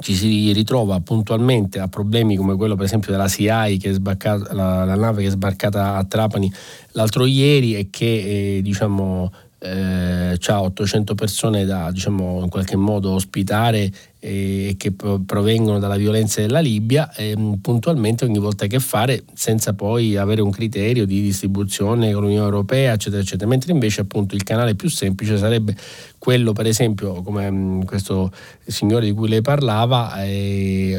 [0.00, 4.54] ci si ritrova puntualmente a problemi come quello per esempio della CI che è sbarcata,
[4.54, 6.50] la, la nave che è sbarcata a Trapani
[6.92, 13.10] l'altro ieri e che eh, diciamo eh, ha 800 persone da diciamo, in qualche modo
[13.12, 13.90] ospitare
[14.24, 20.16] e che provengono dalla violenza della Libia e puntualmente ogni volta che fare senza poi
[20.16, 23.50] avere un criterio di distribuzione con l'Unione Europea eccetera eccetera.
[23.50, 25.74] Mentre invece appunto il canale più semplice sarebbe
[26.22, 28.30] quello per esempio come questo
[28.64, 30.96] signore di cui lei parlava eh,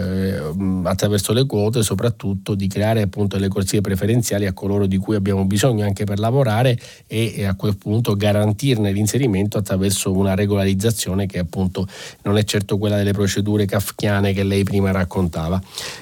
[0.84, 5.46] attraverso le quote soprattutto di creare appunto le corsie preferenziali a coloro di cui abbiamo
[5.46, 11.88] bisogno anche per lavorare e a quel punto garantirne l'inserimento attraverso una regolarizzazione che appunto
[12.24, 15.58] non è certo quella delle procedure kafkiane che lei prima raccontava.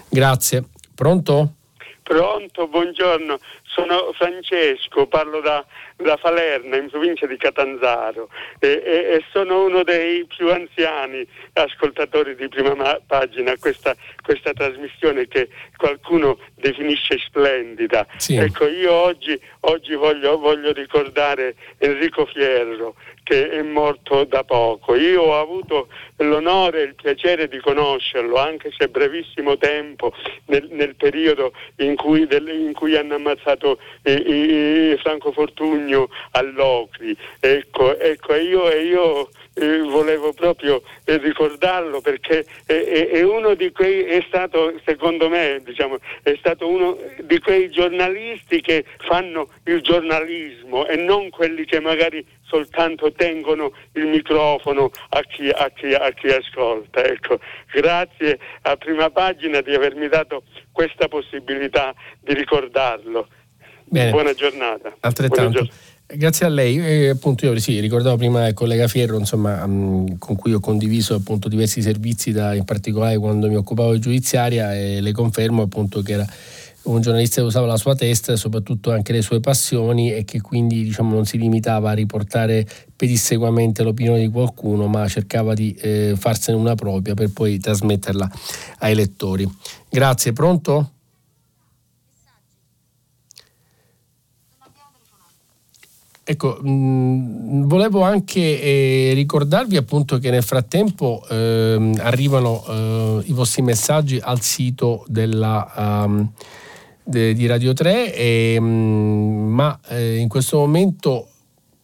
[0.09, 0.63] Grazie.
[0.95, 1.57] Pronto?
[2.01, 3.37] Pronto, buongiorno.
[3.73, 5.65] Sono Francesco, parlo da,
[5.95, 12.35] da Falerna, in provincia di Catanzaro, e, e, e, sono uno dei più anziani ascoltatori
[12.35, 15.47] di prima ma- pagina, questa, questa trasmissione che
[15.77, 18.05] qualcuno definisce splendida.
[18.17, 18.35] Sì.
[18.35, 24.95] Ecco, io oggi, oggi voglio, voglio ricordare Enrico Fierro, che è morto da poco.
[24.95, 30.13] Io ho avuto l'onore e il piacere di conoscerlo, anche se brevissimo tempo,
[30.47, 33.60] nel, nel periodo in cui, del, in cui, hanno ammazzato
[34.03, 37.15] eh, eh, Franco Fortugno all'Ocri.
[37.39, 44.03] Ecco, ecco io, io eh, volevo proprio eh, ricordarlo perché è, è, uno di quei,
[44.03, 50.87] è stato, secondo me, diciamo, è stato uno di quei giornalisti che fanno il giornalismo
[50.87, 56.27] e non quelli che magari soltanto tengono il microfono a chi, a chi, a chi
[56.27, 57.03] ascolta.
[57.03, 57.39] Ecco,
[57.71, 63.27] grazie a prima pagina di avermi dato questa possibilità di ricordarlo.
[63.91, 64.11] Bene.
[64.11, 64.95] Buona giornata.
[65.01, 65.35] Altrettanto.
[65.35, 65.89] Buona giornata.
[66.13, 70.35] Grazie a lei, e appunto io sì, ricordavo prima il collega Fierro insomma, um, con
[70.35, 74.99] cui ho condiviso appunto diversi servizi, da, in particolare quando mi occupavo di giudiziaria e
[74.99, 76.25] le confermo appunto che era
[76.83, 80.41] un giornalista che usava la sua testa e soprattutto anche le sue passioni e che
[80.41, 82.65] quindi diciamo, non si limitava a riportare
[82.95, 88.29] pedissequamente l'opinione di qualcuno ma cercava di eh, farsene una propria per poi trasmetterla
[88.79, 89.49] ai lettori.
[89.89, 90.91] Grazie, pronto?
[96.31, 103.61] Ecco, mh, volevo anche eh, ricordarvi appunto che nel frattempo eh, arrivano eh, i vostri
[103.61, 106.31] messaggi al sito della, um,
[107.03, 111.27] de, di Radio 3, e, mh, ma eh, in questo momento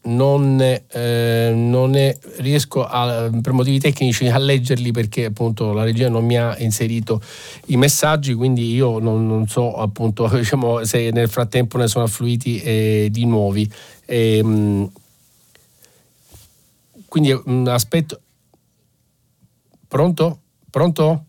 [0.08, 6.10] non, eh, non è, riesco a, per motivi tecnici a leggerli perché appunto la regia
[6.10, 7.22] non mi ha inserito
[7.68, 12.60] i messaggi, quindi io non, non so appunto diciamo, se nel frattempo ne sono affluiti
[12.62, 13.70] eh, di nuovi.
[14.08, 14.90] E, ehm,
[17.10, 18.22] quindi un aspetto.
[19.88, 20.40] Pronto?
[20.70, 21.26] Pronto?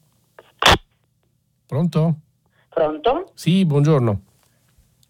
[1.67, 2.15] Pronto?
[2.69, 3.31] Pronto?
[3.35, 4.21] Sì, buongiorno.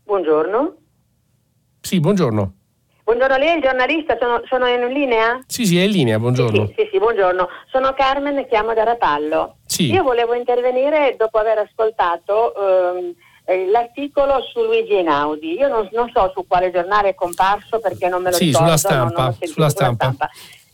[0.05, 0.77] Buongiorno.
[1.81, 2.53] Sì, buongiorno.
[3.05, 5.39] Buongiorno, lei è il giornalista, sono, sono, in linea?
[5.47, 6.67] Sì, sì, è in linea, buongiorno.
[6.69, 7.49] Sì, sì, sì buongiorno.
[7.71, 9.57] Sono Carmen, chiamo da Rapallo.
[9.67, 9.91] Sì.
[9.91, 13.15] Io volevo intervenire dopo aver ascoltato ehm, eh,
[13.71, 15.55] l'articolo su Luigi Einaudi.
[15.55, 18.67] Io non, non, so su quale giornale è comparso perché non me lo sì, ricordo.
[18.67, 20.05] Sulla stampa, non, non sulla stampa.
[20.05, 20.31] Stampa.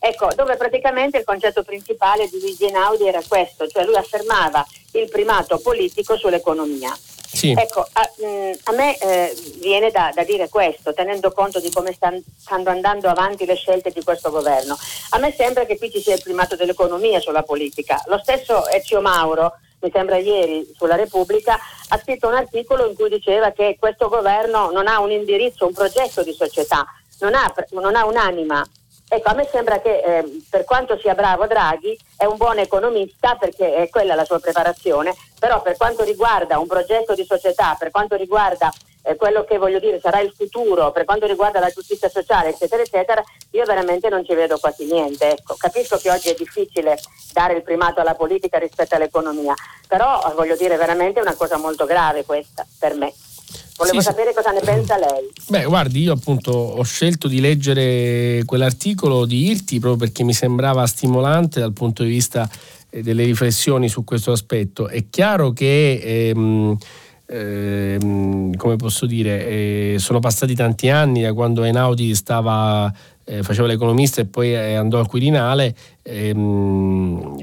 [0.06, 4.62] Ecco, dove praticamente il concetto principale di Luigi Einaudi era questo, cioè lui affermava
[4.92, 6.94] il primato politico sull'economia.
[7.34, 7.52] Sì.
[7.56, 11.92] Ecco, a, mh, a me eh, viene da, da, dire questo, tenendo conto di come
[11.92, 14.76] stan, stanno andando avanti le scelte di questo governo.
[15.10, 18.00] A me sembra che qui ci sia il primato dell'economia sulla politica.
[18.06, 19.54] Lo stesso Ezio Mauro,
[19.84, 21.58] mi sembra ieri sulla Repubblica,
[21.88, 25.74] ha scritto un articolo in cui diceva che questo governo non ha un indirizzo, un
[25.74, 26.86] progetto di società,
[27.20, 28.64] non ha, non ha un'anima.
[29.06, 33.36] Ecco, a me sembra che eh, per quanto sia bravo Draghi è un buon economista
[33.36, 37.90] perché è quella la sua preparazione, però per quanto riguarda un progetto di società, per
[37.90, 38.72] quanto riguarda
[39.06, 42.82] eh, quello che voglio dire sarà il futuro per quanto riguarda la giustizia sociale, eccetera,
[42.82, 45.32] eccetera, io veramente non ci vedo quasi niente.
[45.32, 46.98] Ecco, capisco che oggi è difficile
[47.32, 49.54] dare il primato alla politica rispetto all'economia,
[49.86, 53.12] però voglio dire veramente è una cosa molto grave questa per me.
[53.76, 55.30] Volevo sì, sapere cosa ne pensa lei.
[55.48, 60.86] Beh, guardi, io appunto ho scelto di leggere quell'articolo di Irti proprio perché mi sembrava
[60.86, 62.48] stimolante dal punto di vista
[62.88, 64.88] eh, delle riflessioni su questo aspetto.
[64.88, 66.76] È chiaro che, ehm,
[67.26, 72.92] ehm, come posso dire, eh, sono passati tanti anni da quando Einaudi stava,
[73.24, 75.74] eh, faceva l'economista e poi eh, andò al Quirinale.
[76.02, 77.36] Ehm,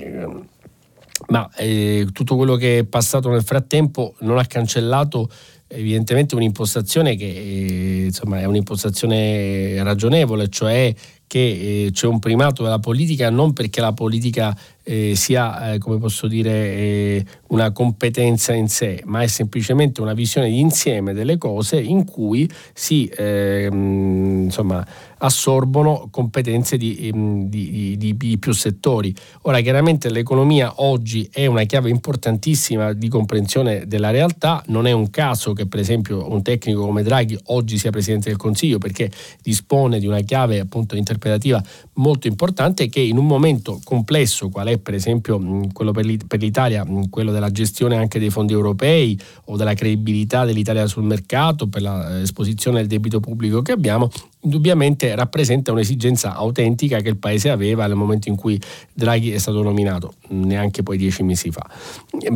[1.28, 5.30] ma eh, tutto quello che è passato nel frattempo non ha cancellato
[5.68, 10.94] evidentemente un'impostazione che eh, insomma, è un'impostazione ragionevole, cioè
[11.28, 14.54] che c'è un primato della politica non perché la politica
[14.84, 20.14] eh, sia, eh, come posso dire, eh, una competenza in sé, ma è semplicemente una
[20.14, 24.86] visione di insieme delle cose in cui si ehm, insomma,
[25.22, 29.14] assorbono competenze ehm, di, di, di, di, più settori.
[29.44, 35.10] Ora, chiaramente l'economia oggi è una chiave importantissima di comprensione della realtà, non è un
[35.10, 39.12] caso che per esempio un tecnico come Draghi oggi sia Presidente del Consiglio perché
[39.42, 41.62] dispone di una chiave appunto interpretativa
[41.94, 45.40] molto importante che in un momento complesso qual è per esempio
[45.74, 51.04] quello per l'Italia, quello della gestione anche dei fondi europei o della credibilità dell'Italia sul
[51.04, 54.10] mercato per l'esposizione del debito pubblico che abbiamo,
[54.42, 58.60] indubbiamente rappresenta un'esigenza autentica che il Paese aveva nel momento in cui
[58.94, 61.70] Draghi è stato nominato, neanche poi dieci mesi fa.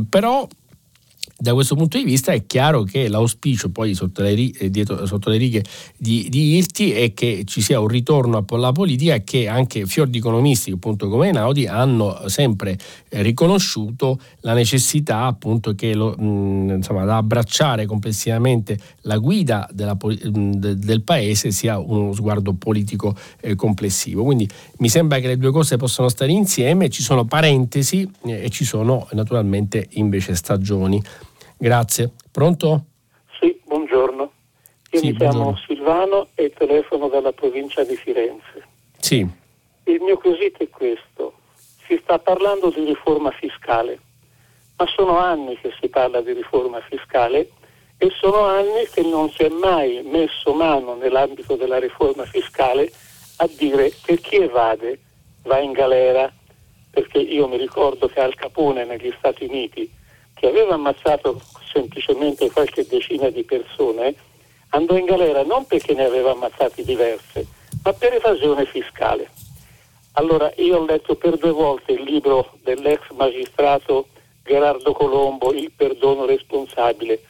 [0.10, 0.48] Però
[1.38, 5.30] da questo punto di vista è chiaro che l'auspicio poi sotto le, eh, dietro, sotto
[5.30, 5.64] le righe
[5.98, 10.20] di, di, Irti è che ci sia un ritorno alla politica che anche fior di
[10.20, 12.78] economisti appunto come Naudi hanno sempre
[13.10, 19.98] eh, riconosciuto la necessità appunto che lo, mh, insomma, da abbracciare complessivamente la guida della,
[20.00, 24.24] del paese sia uno sguardo politico eh, complessivo.
[24.24, 28.50] Quindi mi sembra che le due cose possano stare insieme, ci sono parentesi eh, e
[28.50, 31.04] ci sono naturalmente invece stagioni.
[31.58, 32.12] Grazie.
[32.32, 32.86] Pronto?
[33.40, 34.32] Sì, buongiorno.
[34.92, 35.54] Io sì, mi buongiorno.
[35.54, 38.64] chiamo Silvano e telefono dalla provincia di Firenze.
[39.00, 39.28] Sì.
[39.84, 41.34] Il mio quesito è questo.
[41.88, 44.00] Si sta parlando di riforma fiscale,
[44.78, 47.50] ma sono anni che si parla di riforma fiscale
[47.98, 52.92] e sono anni che non si è mai messo mano nell'ambito della riforma fiscale
[53.38, 55.00] a dire che chi evade
[55.44, 56.32] va in galera,
[56.90, 59.90] perché io mi ricordo che Al Capone negli Stati Uniti
[60.36, 61.42] che aveva ammazzato
[61.74, 64.14] semplicemente qualche decina di persone,
[64.70, 67.48] andò in galera non perché ne aveva ammazzati diverse,
[67.84, 69.30] ma per evasione fiscale.
[70.14, 74.08] Allora io ho letto per due volte il libro dell'ex magistrato
[74.44, 77.22] Gerardo Colombo, Il perdono responsabile.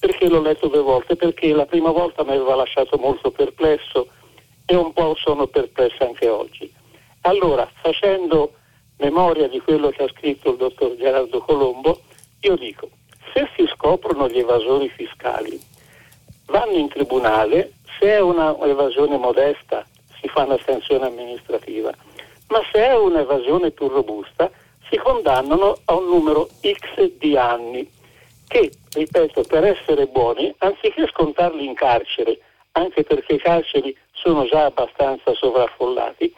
[0.00, 1.14] Perché l'ho letto due volte?
[1.14, 4.08] Perché la prima volta mi aveva lasciato molto perplesso
[4.64, 6.72] e un po' sono perplesso anche oggi.
[7.22, 8.54] Allora, facendo
[8.98, 12.00] memoria di quello che ha scritto il dottor Gerardo Colombo,
[12.42, 12.90] io dico,
[13.32, 15.60] se si scoprono gli evasori fiscali,
[16.46, 19.86] vanno in tribunale, se è una evasione modesta
[20.20, 21.92] si fa una sanzione amministrativa,
[22.48, 24.50] ma se è un'evasione più robusta
[24.88, 27.88] si condannano a un numero X di anni
[28.48, 32.38] che, ripeto, per essere buoni, anziché scontarli in carcere,
[32.72, 36.34] anche perché i carceri sono già abbastanza sovraffollati,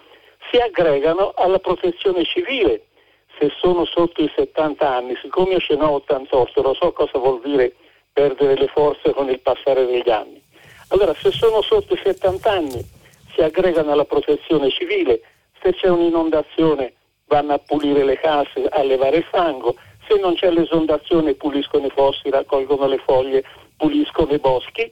[0.51, 2.85] si aggregano alla protezione civile
[3.39, 7.41] se sono sotto i 70 anni, siccome io ce n'ho 88, lo so cosa vuol
[7.43, 7.75] dire
[8.13, 10.43] perdere le forze con il passare degli anni.
[10.89, 12.85] Allora, se sono sotto i 70 anni,
[13.35, 15.21] si aggregano alla protezione civile,
[15.61, 16.95] se c'è un'inondazione
[17.27, 19.75] vanno a pulire le case, a levare il fango,
[20.07, 23.43] se non c'è l'esondazione puliscono i fossi, raccolgono le foglie,
[23.77, 24.91] puliscono i boschi,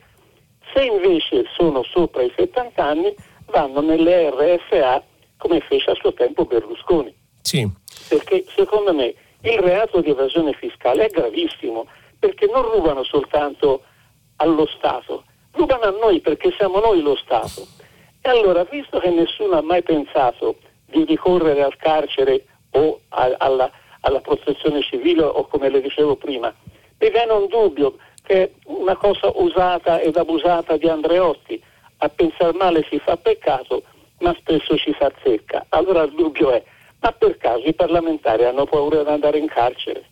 [0.74, 3.14] se invece sono sopra i 70 anni
[3.46, 5.04] vanno nelle RSA
[5.36, 7.14] come fece a suo tempo Berlusconi.
[7.42, 7.80] Sì.
[8.12, 11.86] Perché secondo me il reato di evasione fiscale è gravissimo,
[12.18, 13.84] perché non rubano soltanto
[14.36, 17.66] allo Stato, rubano a noi perché siamo noi lo Stato.
[18.20, 23.70] E allora, visto che nessuno ha mai pensato di ricorrere al carcere o a, alla,
[24.00, 26.54] alla protezione civile o come le dicevo prima,
[26.98, 31.62] mi viene un dubbio che è una cosa usata ed abusata di Andreotti.
[31.96, 33.84] A pensare male si fa peccato,
[34.18, 35.64] ma spesso ci si azzecca.
[35.70, 36.62] Allora il dubbio è
[37.02, 40.04] ma per caso i parlamentari hanno paura di andare in carcere?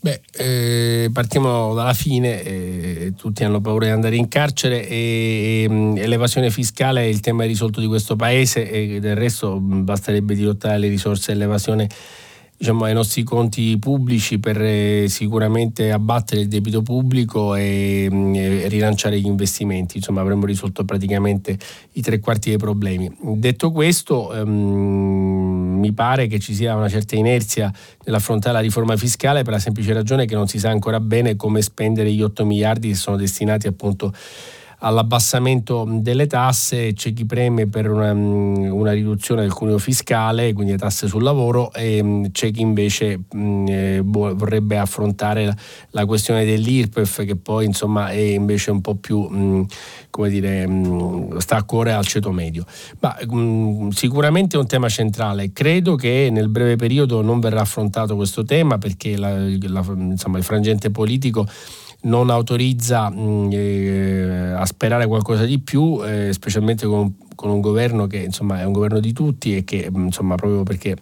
[0.00, 6.06] Beh, eh, partiamo dalla fine, eh, tutti hanno paura di andare in carcere e, e,
[6.06, 10.88] l'evasione fiscale è il tema risolto di questo paese e del resto basterebbe dirottare le
[10.88, 11.88] risorse dell'evasione
[12.58, 18.68] diciamo, ai nostri conti pubblici per eh, sicuramente abbattere il debito pubblico e, mm, e,
[18.68, 19.98] rilanciare gli investimenti.
[19.98, 21.56] Insomma, avremmo risolto praticamente
[21.92, 23.10] i tre quarti dei problemi.
[23.20, 27.72] Detto questo, ehm, mi pare che ci sia una certa inerzia
[28.04, 31.62] nell'affrontare la riforma fiscale per la semplice ragione che non si sa ancora bene come
[31.62, 34.12] spendere gli 8 miliardi che sono destinati appunto
[34.80, 40.78] all'abbassamento delle tasse, c'è chi preme per una, una, riduzione del cuneo fiscale, quindi le
[40.78, 45.56] tasse sul lavoro, e mm, c'è chi invece mm, eh, vorrebbe affrontare la,
[45.90, 49.62] la, questione dell'IRPEF che poi insomma è invece un po' più mm,
[50.10, 50.68] come dire,
[51.38, 52.64] sta a cuore al ceto medio.
[53.00, 53.16] Ma
[53.90, 55.52] sicuramente è un tema centrale.
[55.52, 60.44] Credo che nel breve periodo non verrà affrontato questo tema perché la, la, insomma, il
[60.44, 61.46] frangente politico
[62.02, 68.06] non autorizza mm, eh, a sperare qualcosa di più, eh, specialmente con, con, un governo
[68.06, 70.96] che insomma, è un governo di tutti e che mm, insomma, proprio perché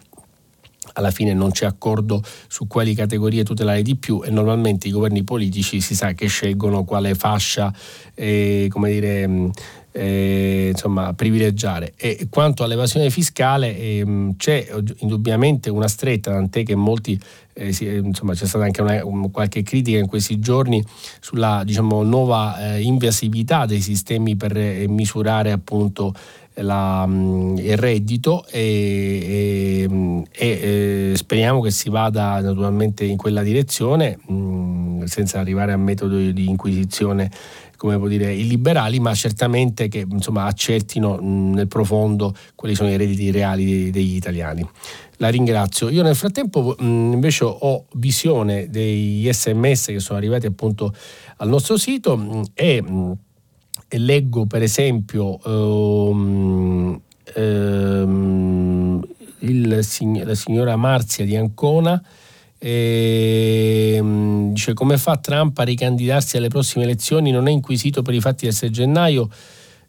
[0.93, 5.23] alla fine non c'è accordo su quali categorie tutelare di più e normalmente i governi
[5.23, 7.71] politici si sa che scelgono quale fascia
[8.15, 9.49] eh, come dire, mm,
[9.91, 11.93] eh, insomma, privilegiare.
[11.95, 14.67] E quanto all'evasione fiscale eh, c'è
[14.99, 17.19] indubbiamente una stretta, tant'è che molti,
[17.57, 20.83] eh, si, insomma, c'è stata anche una, un, qualche critica in questi giorni
[21.19, 26.13] sulla diciamo, nuova eh, invasività dei sistemi per eh, misurare appunto
[26.55, 34.17] la, mm, il reddito e, e, e, speriamo che si vada naturalmente in quella direzione
[34.25, 37.31] mh, mm, senza arrivare a metodi di inquisizione
[37.77, 42.97] come può dire, i liberali, ma certamente che insomma, accertino nel profondo quali sono i
[42.97, 44.67] redditi reali degli italiani.
[45.17, 45.89] La ringrazio.
[45.89, 50.93] Io nel frattempo mh, invece ho visione degli sms che sono arrivati appunto
[51.37, 52.83] al nostro sito mh, e,
[53.87, 57.01] e, leggo per esempio um,
[57.35, 59.07] um,
[59.39, 59.67] il,
[60.23, 62.03] la signora Marzia di Ancona
[62.59, 67.31] e, ehm, dice come fa Trump a ricandidarsi alle prossime elezioni?
[67.31, 69.29] Non è inquisito per i fatti del 6 gennaio.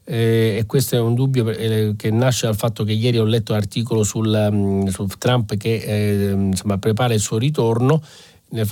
[0.04, 3.52] Eh, e questo è un dubbio eh, che nasce dal fatto che ieri ho letto
[3.52, 8.02] un articolo sul, um, su Trump che eh, insomma, prepara il suo ritorno.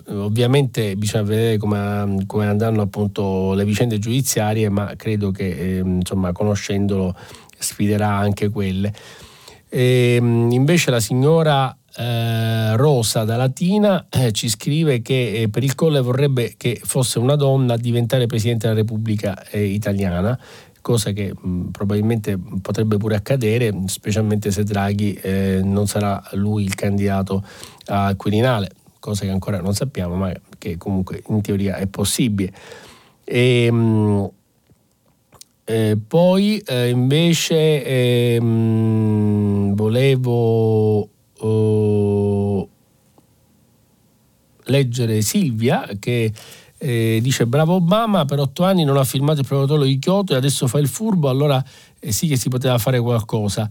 [0.06, 6.32] Ovviamente bisogna vedere come, come, andranno appunto le vicende giudiziarie ma credo che eh, insomma
[6.32, 7.14] conoscendolo
[7.58, 8.90] sfiderà anche quelle.
[9.68, 15.64] E, ehm, invece la signora eh, Rosa da Latina eh, ci scrive che eh, per
[15.64, 20.38] il Colle vorrebbe che fosse una donna a diventare Presidente della Repubblica eh, Italiana,
[20.82, 26.74] cosa che mh, probabilmente potrebbe pure accadere, specialmente se Draghi eh, non sarà lui il
[26.74, 27.42] candidato
[27.86, 28.70] a Quirinale,
[29.00, 32.52] cosa che ancora non sappiamo, ma che comunque in teoria è possibile.
[33.24, 34.24] E, mh, mm,
[35.64, 41.10] eh, poi eh, invece eh, mh, volevo
[44.64, 46.32] leggere Silvia che
[46.78, 50.36] eh, dice bravo Obama per otto anni non ha firmato il protocollo di Kyoto e
[50.36, 51.62] adesso fa il furbo allora
[51.98, 53.68] eh, sì che si poteva fare qualcosa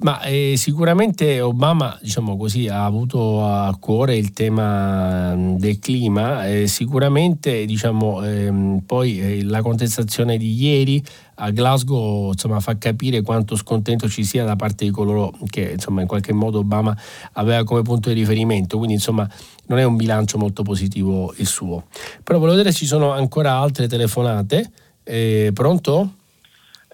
[0.00, 6.66] ma eh, sicuramente Obama diciamo così, ha avuto a cuore il tema del clima eh,
[6.66, 11.02] sicuramente diciamo, ehm, poi eh, la contestazione di ieri
[11.36, 16.02] a Glasgow insomma, fa capire quanto scontento ci sia da parte di coloro che insomma,
[16.02, 16.94] in qualche modo Obama
[17.32, 19.26] aveva come punto di riferimento quindi insomma
[19.68, 21.84] non è un bilancio molto positivo il suo
[22.22, 24.70] però volevo vedere se ci sono ancora altre telefonate
[25.04, 26.16] eh, pronto?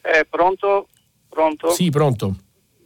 [0.03, 0.87] Eh, pronto?
[1.29, 1.70] Pronto?
[1.70, 2.37] Sì, pronto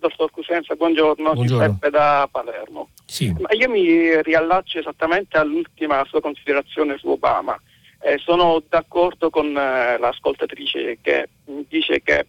[0.08, 1.64] dottor Cusenza, buongiorno, buongiorno.
[1.64, 2.90] Giuseppe da Palermo.
[3.04, 3.34] Sì.
[3.38, 7.60] Ma io mi riallaccio esattamente all'ultima sua considerazione su Obama.
[8.00, 11.28] Eh, sono d'accordo con eh, l'ascoltatrice che
[11.68, 12.26] dice che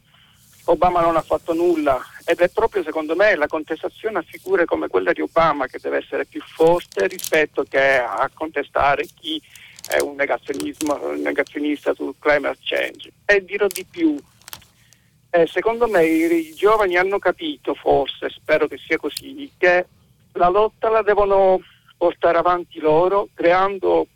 [0.65, 4.87] Obama non ha fatto nulla ed è proprio secondo me la contestazione a figure come
[4.87, 9.41] quella di Obama che deve essere più forte rispetto che a contestare chi
[9.87, 13.11] è un, un negazionista sul climate change.
[13.25, 14.17] E dirò di più,
[15.37, 19.85] eh, secondo me i, i, giovani hanno capito, forse, spero che sia così, che
[20.33, 21.61] la lotta la devono
[21.95, 24.07] portare avanti loro, creando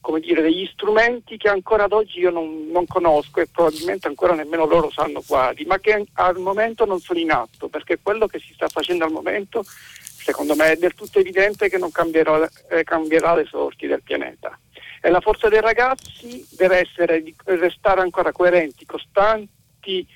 [0.00, 4.34] come dire, degli strumenti che ancora ad oggi io non, non, conosco e probabilmente ancora
[4.34, 8.38] nemmeno loro sanno quali, ma che al momento non sono in atto, perché quello che
[8.38, 12.84] si sta facendo al momento, secondo me, è del tutto evidente che non cambierà, eh,
[12.84, 14.58] cambierà le sorti del pianeta.
[15.00, 20.06] E la forza dei ragazzi deve essere di restare ancora coerenti, costanti,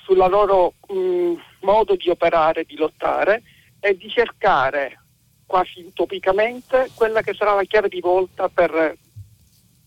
[0.00, 3.42] tutti sul loro mh, mm, modo di operare, di lottare
[3.80, 4.98] e di cercare
[5.46, 8.96] quasi utopicamente quella che sarà la chiave di volta per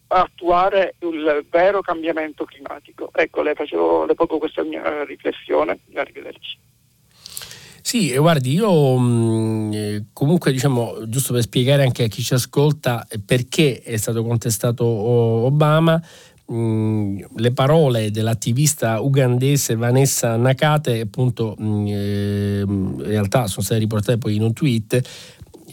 [0.08, 3.10] attuare il vero cambiamento climatico.
[3.14, 5.80] Ecco, le facevo le poco questa mia riflessione.
[5.96, 6.58] Arrivederci.
[7.82, 13.06] Sì, guardi, io mh, eh, comunque diciamo, giusto per spiegare anche a chi ci ascolta
[13.26, 16.02] perché è stato contestato Obama,
[16.54, 24.44] le parole dell'attivista ugandese Vanessa Nakate appunto eh, in realtà sono state riportate poi in
[24.44, 25.02] un tweet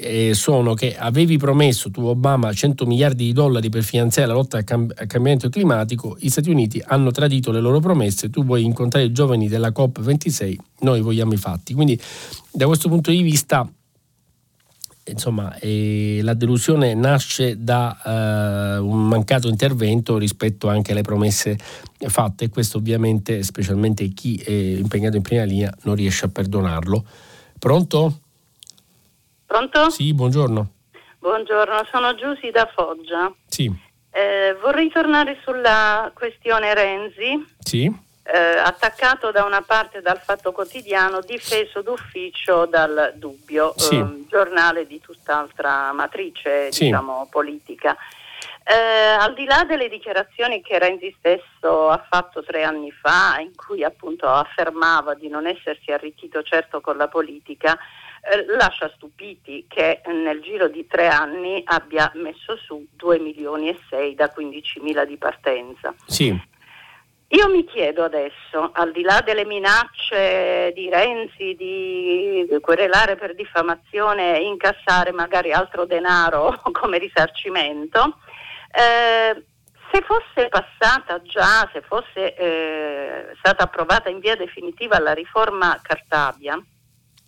[0.00, 4.56] eh, sono che avevi promesso tu Obama 100 miliardi di dollari per finanziare la lotta
[4.56, 8.64] al, cam- al, cambiamento climatico, gli Stati Uniti hanno tradito le loro promesse, tu vuoi
[8.64, 11.74] incontrare i giovani della COP26, noi vogliamo i fatti.
[11.74, 12.00] Quindi
[12.50, 13.70] da questo punto di vista
[15.04, 21.56] insomma, eh, la delusione nasce da eh, un mancato intervento rispetto anche alle promesse
[22.08, 27.04] fatte e questo ovviamente, specialmente chi è impegnato in prima linea, non riesce a perdonarlo.
[27.58, 28.20] Pronto?
[29.46, 29.90] Pronto?
[29.90, 30.72] Sì, buongiorno.
[31.18, 33.32] Buongiorno, sono Giussi da Foggia.
[33.46, 33.70] Sì.
[34.10, 37.44] Eh, vorrei tornare sulla questione Renzi.
[37.58, 38.08] Sì.
[38.32, 43.96] Eh, attaccato da una parte dal Fatto Quotidiano, difeso d'ufficio dal Dubbio, sì.
[43.98, 46.84] eh, giornale di tutt'altra matrice sì.
[46.84, 47.96] diciamo, politica.
[48.62, 48.72] Eh,
[49.18, 53.82] al di là delle dichiarazioni che Renzi stesso ha fatto tre anni fa, in cui
[53.82, 57.76] appunto affermava di non essersi arricchito certo con la politica,
[58.22, 63.78] eh, lascia stupiti che nel giro di tre anni abbia messo su 2 milioni e
[63.88, 65.92] 6 da 15 mila di partenza.
[66.06, 66.49] Sì.
[67.32, 74.36] Io mi chiedo adesso, al di là delle minacce di Renzi di querelare per diffamazione
[74.36, 78.18] e incassare magari altro denaro come risarcimento,
[78.72, 79.44] eh,
[79.92, 86.60] se fosse passata già, se fosse eh, stata approvata in via definitiva la riforma Cartabia,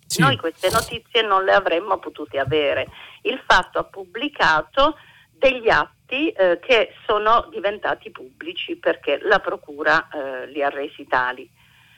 [0.05, 0.19] sì.
[0.19, 2.87] noi queste notizie non le avremmo potute avere.
[3.21, 4.97] Il fatto ha pubblicato
[5.43, 11.49] degli atti eh, che sono diventati pubblici perché la Procura eh, li ha resi tali.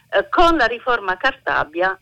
[0.09, 1.95] Eh, con la riforma Cartabia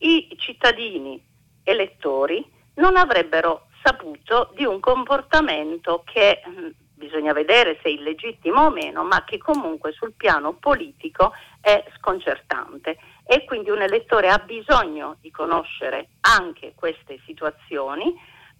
[0.00, 1.22] i cittadini
[1.64, 2.44] elettori
[2.74, 9.24] non avrebbero saputo di un comportamento che mh, bisogna vedere se illegittimo o meno, ma
[9.24, 11.32] che comunque sul piano politico
[11.62, 18.14] è sconcertante e quindi un elettore ha bisogno di conoscere anche queste situazioni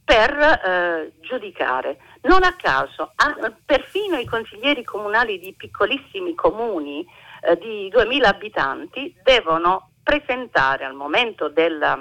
[0.05, 1.99] per eh, giudicare.
[2.23, 7.07] Non a caso, a, perfino i consiglieri comunali di piccolissimi comuni
[7.43, 11.99] eh, di 2000 abitanti devono presentare al momento della,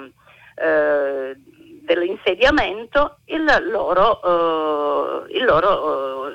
[0.56, 6.28] eh, dell'insediamento il loro, il loro,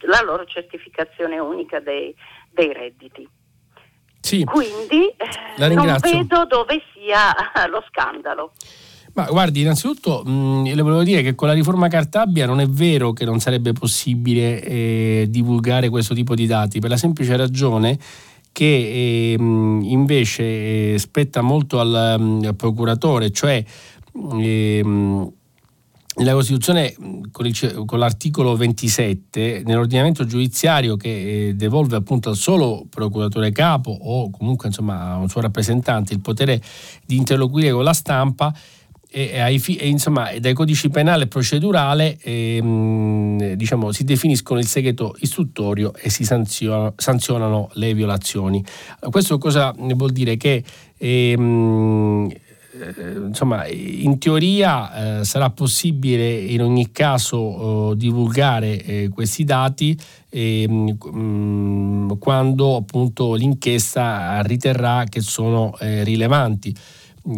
[0.00, 2.14] la loro certificazione unica dei,
[2.50, 3.28] dei redditi.
[4.20, 7.34] Sì, Quindi eh, non vedo dove sia
[7.68, 8.52] lo scandalo.
[9.14, 13.12] Ma guardi, innanzitutto mh, le volevo dire che con la riforma Cartabia non è vero
[13.12, 17.98] che non sarebbe possibile eh, divulgare questo tipo di dati, per la semplice ragione
[18.52, 23.64] che eh, invece eh, spetta molto al, al procuratore, cioè
[24.12, 25.32] ehm,
[26.22, 26.94] la Costituzione
[27.30, 33.90] con, il, con, l'articolo 27 nell'ordinamento giudiziario che eh, devolve appunto al solo procuratore capo
[33.90, 36.60] o comunque insomma a un suo rappresentante il potere
[37.06, 38.52] di interloquire con la stampa
[39.12, 45.16] e, ai, e insomma dai codici penale e procedurale ehm, diciamo, si definiscono il segreto
[45.20, 48.64] istruttorio e si sanzionano, sanzionano le violazioni.
[49.10, 50.36] Questo cosa vuol dire?
[50.36, 50.62] Che
[50.96, 52.30] ehm,
[53.26, 59.98] insomma, in teoria eh, sarà possibile in ogni caso eh, divulgare eh, questi dati
[60.30, 66.74] mh, mm, quando appunto l'inchiesta riterrà che sono eh, rilevanti.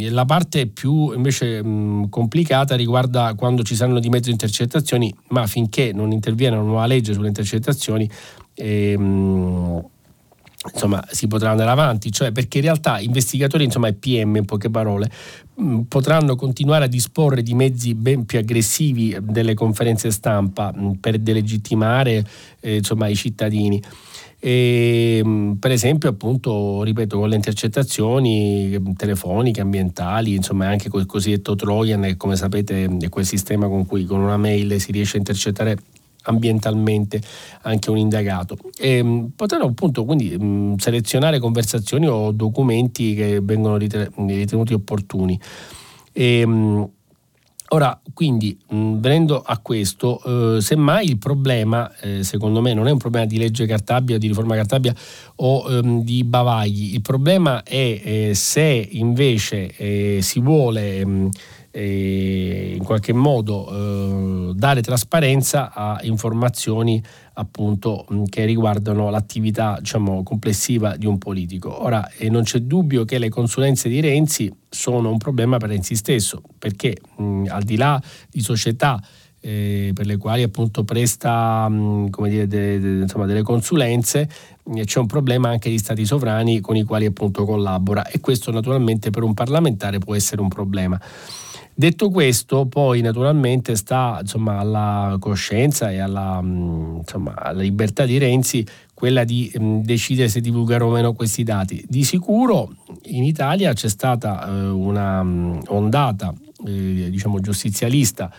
[0.09, 5.93] La parte più invece mh, complicata riguarda quando ci saranno di mezzo intercettazioni, ma finché
[5.93, 8.09] non interviene una nuova legge sulle intercettazioni,
[8.55, 9.85] ehm,
[10.73, 14.71] insomma, si potrà andare avanti, cioè perché in realtà investigatori, insomma, e PM in poche
[14.71, 15.11] parole,
[15.55, 21.19] mh, potranno continuare a disporre di mezzi ben più aggressivi delle conferenze stampa mh, per
[21.19, 22.25] delegittimare
[22.61, 23.83] eh, insomma, i cittadini.
[24.45, 32.03] E, per esempio appunto ripeto con le intercettazioni telefoniche ambientali insomma anche col cosiddetto Trojan
[32.03, 35.77] che come sapete è quel sistema con cui con una mail si riesce a intercettare
[36.25, 37.21] ambientalmente
[37.63, 38.57] anche un indagato.
[38.79, 45.39] E, potranno appunto quindi selezionare conversazioni o documenti che vengono ritenuti opportuni.
[46.13, 46.91] E, mh,
[47.75, 52.91] Ora, quindi, mh, venendo a questo, eh, semmai il problema, eh, secondo me, non è
[52.91, 54.95] un problema di legge Cartabia, di riforma Cartabia
[55.37, 61.31] o ehm, di bavagli, il problema è eh, se invece eh, si vuole mh, eh,
[61.81, 67.03] in qualche modo eh, dare trasparenza a informazioni
[67.35, 71.83] appunto che riguardano l'attività diciamo, complessiva di un politico.
[71.83, 75.95] Ora eh, non c'è dubbio che le consulenze di Renzi sono un problema per Renzi
[75.95, 78.01] stesso, perché mh, al di là
[78.31, 79.03] di società
[79.41, 84.29] eh, per le quali appunto presta mh, dire, de, de, insomma, delle consulenze,
[84.75, 88.51] eh, c'è un problema anche di stati sovrani con i quali appunto collabora e questo
[88.51, 91.01] naturalmente per un parlamentare può essere un problema.
[91.75, 98.65] Detto questo, poi naturalmente sta insomma, alla coscienza e alla, insomma, alla, libertà di Renzi
[98.93, 101.83] quella di mh, decidere se divulgare o meno questi dati.
[101.89, 102.75] Di sicuro
[103.05, 106.35] in Italia c'è stata eh, una mh, ondata
[106.67, 108.31] eh, diciamo, giustizialista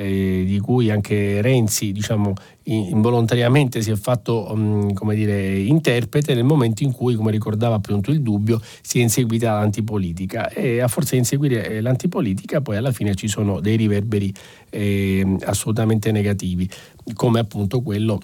[0.00, 2.32] eh, di cui anche Renzi diciamo,
[2.64, 8.10] involontariamente si è fatto um, come dire, interprete nel momento in cui, come ricordava appunto
[8.10, 12.92] il dubbio, si è inseguita l'antipolitica e a forza di inseguire eh, l'antipolitica poi alla
[12.92, 14.32] fine ci sono dei riverberi
[14.70, 16.66] eh, assolutamente negativi,
[17.12, 18.20] come appunto quello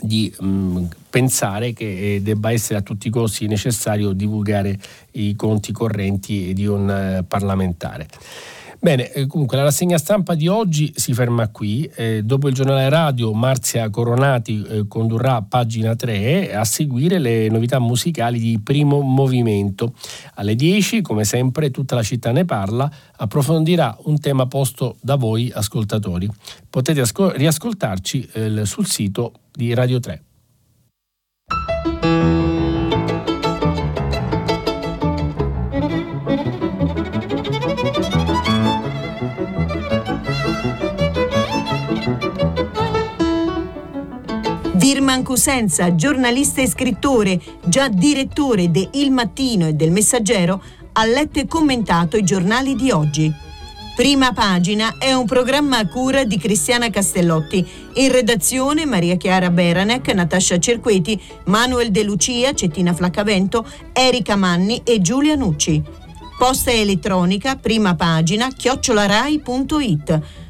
[0.00, 4.76] di mh, pensare che eh, debba essere a tutti i costi necessario divulgare
[5.12, 8.08] i conti correnti di un eh, parlamentare.
[8.80, 11.90] Bene, eh, comunque la rassegna stampa di oggi si ferma qui.
[11.96, 17.80] Eh, dopo il giornale radio Marzia Coronati eh, condurrà pagina 3 a seguire le novità
[17.80, 19.94] musicali di primo movimento.
[20.34, 25.50] Alle 10, come sempre, tutta la città ne parla, approfondirà un tema posto da voi
[25.52, 26.30] ascoltatori.
[26.70, 30.22] Potete ascol- riascoltarci eh, sul sito di Radio 3.
[45.08, 50.62] Firman Cosenza, giornalista e scrittore, già direttore de Il Mattino e del Messaggero,
[50.92, 53.32] ha letto e commentato i giornali di oggi.
[53.96, 57.66] Prima pagina è un programma a cura di Cristiana Castellotti.
[57.94, 65.00] In redazione Maria Chiara Beranec, Natascia Cerqueti, Manuel De Lucia, Cettina Flaccavento, Erika Manni e
[65.00, 65.82] Giulia Nucci.
[66.36, 70.20] Posta elettronica, prima pagina, chiocciolarai.it.